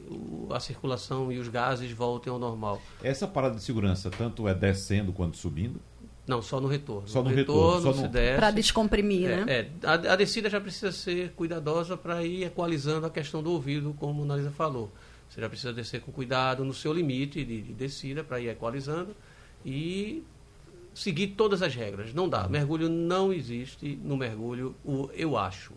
[0.51, 2.79] a circulação e os gases voltem ao normal.
[3.01, 5.81] Essa parada de segurança tanto é descendo quanto subindo?
[6.27, 7.07] Não, só no retorno.
[7.07, 8.35] Só no, no retorno, retorno no...
[8.37, 9.51] Para descomprimir, é, né?
[9.51, 13.95] É, a, a, descida já precisa ser cuidadosa para ir equalizando a questão do ouvido,
[13.97, 14.91] como a Analisa falou.
[15.27, 19.15] Você já precisa descer com cuidado no seu limite de, de descida para ir equalizando
[19.65, 20.23] e
[21.01, 22.13] seguir todas as regras.
[22.13, 22.47] Não dá.
[22.47, 25.73] Mergulho não existe no mergulho, o eu acho.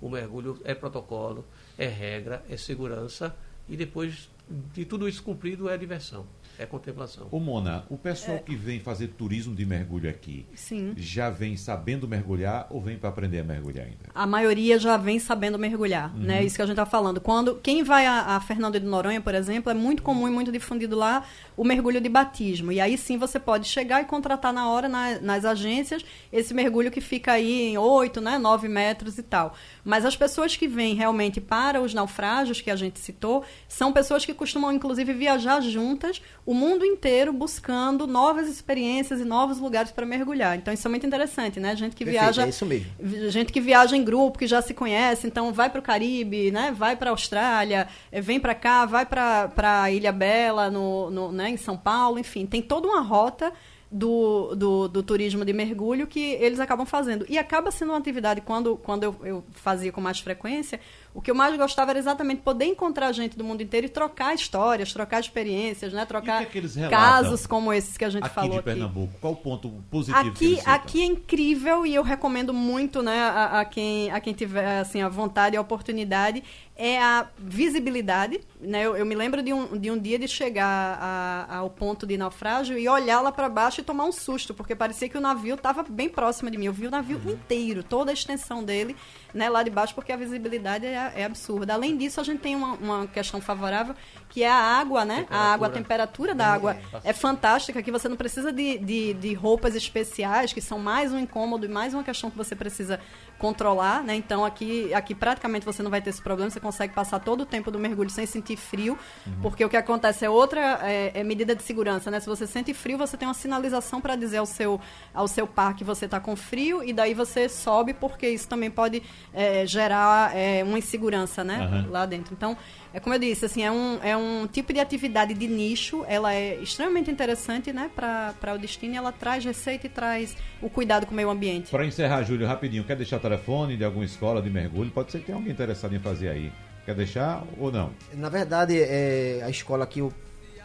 [0.00, 1.44] O mergulho é protocolo,
[1.76, 3.34] é regra, é segurança
[3.68, 4.30] e depois
[4.72, 6.24] de tudo isso cumprido é diversão.
[6.58, 7.28] É contemplação.
[7.30, 10.92] Ô Mona, o pessoal que vem fazer turismo de mergulho aqui, Sim.
[10.96, 14.06] já vem sabendo mergulhar ou vem para aprender a mergulhar ainda?
[14.14, 16.42] A maioria já vem sabendo mergulhar, né?
[16.44, 17.20] Isso que a gente está falando.
[17.20, 20.50] Quando quem vai a, a Fernando de Noronha, por exemplo, é muito comum e muito
[20.50, 21.24] difundido lá
[21.56, 22.72] o mergulho de batismo.
[22.72, 26.90] E aí sim você pode chegar e contratar na hora na- nas agências esse mergulho
[26.90, 29.54] que fica aí em 8, né, 9 metros e tal.
[29.84, 34.24] Mas as pessoas que vêm realmente para os naufrágios que a gente citou, são pessoas
[34.26, 40.06] que costumam inclusive viajar juntas o mundo inteiro buscando novas experiências e novos lugares para
[40.06, 40.56] mergulhar.
[40.56, 41.76] Então isso é muito interessante, né?
[41.76, 42.86] Gente que Perfeito, viaja é isso mesmo.
[43.28, 46.74] Gente que viaja em grupo, que já se conhece, então vai para o Caribe, né?
[46.74, 51.50] Vai para a Austrália, eh, vem para cá, vai para Ilha Bela, no, no, né?
[51.50, 53.52] em São Paulo, enfim, tem toda uma rota
[53.90, 57.26] do, do, do turismo de mergulho que eles acabam fazendo.
[57.28, 60.80] E acaba sendo uma atividade, quando, quando eu, eu fazia com mais frequência,
[61.18, 64.32] o que eu mais gostava era exatamente poder encontrar gente do mundo inteiro e trocar
[64.36, 66.06] histórias, trocar experiências, né?
[66.06, 68.64] Trocar que é que relatam casos como esses que a gente Aqui falou de aqui.
[68.66, 73.18] Pernambuco, qual o ponto positivo que Aqui, aqui é incrível e eu recomendo muito né,
[73.20, 76.44] a, a quem, a quem tiver assim, a vontade e a oportunidade
[76.76, 78.40] é a visibilidade.
[78.60, 78.86] Né?
[78.86, 82.16] Eu, eu me lembro de um, de um dia de chegar a- ao ponto de
[82.16, 85.56] naufrágio e olhar lá para baixo e tomar um susto, porque parecia que o navio
[85.56, 86.66] estava bem próximo de mim.
[86.66, 87.32] Eu vi o navio Uhum.
[87.32, 88.94] inteiro, toda a extensão dele
[89.32, 91.74] né, lá de baixo, porque a visibilidade é, é absurda.
[91.74, 93.94] Além disso, a gente tem uma, uma questão favorável,
[94.28, 95.26] que é a água, né?
[95.30, 99.34] A água, a temperatura da água é fantástica, que você não precisa de, de, de
[99.34, 103.00] roupas especiais, que são mais um incômodo e mais uma questão que você precisa
[103.38, 104.16] controlar, né?
[104.16, 107.46] Então aqui, aqui praticamente você não vai ter esse problema, você consegue passar todo o
[107.46, 108.98] tempo do mergulho sem sentir frio,
[109.40, 112.20] porque o que acontece é outra é, é medida de segurança, né?
[112.20, 114.80] Se você sente frio, você tem uma sinalização para dizer ao seu,
[115.14, 118.70] ao seu par que você está com frio e daí você sobe, porque isso também
[118.70, 119.02] pode
[119.32, 121.60] é, gerar é, uma insegurança, né?
[121.60, 121.86] Aham.
[121.90, 122.34] Lá dentro.
[122.34, 122.56] Então,
[122.92, 126.32] é como eu disse, assim, é um, é um tipo de atividade de nicho, ela
[126.32, 131.06] é extremamente interessante, né, para o destino, e ela traz receita e traz o cuidado
[131.06, 131.70] com o meio ambiente.
[131.70, 134.90] Para encerrar, Júlio, rapidinho, quer deixar telefone de alguma escola de mergulho?
[134.90, 136.52] Pode ser que tenha alguém interessado em fazer aí.
[136.86, 137.90] Quer deixar ou não?
[138.14, 140.10] Na verdade, é, a escola que eu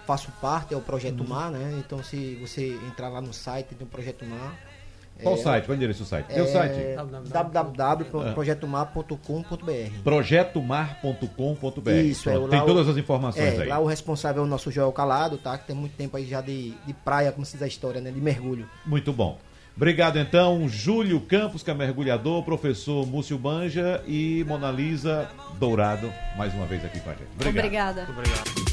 [0.08, 1.28] faço parte é o Projeto Uhum.
[1.28, 1.82] Mar, né?
[1.86, 4.58] Então, se você entrar lá no site, tem o Projeto Mar.
[5.24, 5.65] Qual É, o site?
[5.65, 6.26] Qual o endereço do site?
[6.28, 6.76] Tem o é, site?
[7.32, 11.89] www.projetomar.com.br projetomar.com.br.
[11.91, 13.67] Isso, é, Pronto, Tem o- todas as informações É, aí.
[13.69, 15.57] lá o responsável é o nosso Joel Calado, tá?
[15.57, 18.11] Que tem muito tempo aí já de, de praia, como se diz a história, né?
[18.11, 18.67] De mergulho.
[18.86, 19.38] Muito bom.
[19.76, 25.28] Obrigado, então, Júlio Campos, que é mergulhador, professor Múcio Banja e Mona Lisa
[25.59, 27.26] Dourado, mais uma vez aqui com a gente.
[27.36, 28.01] Obrigado.
[28.11, 28.72] Obrigada.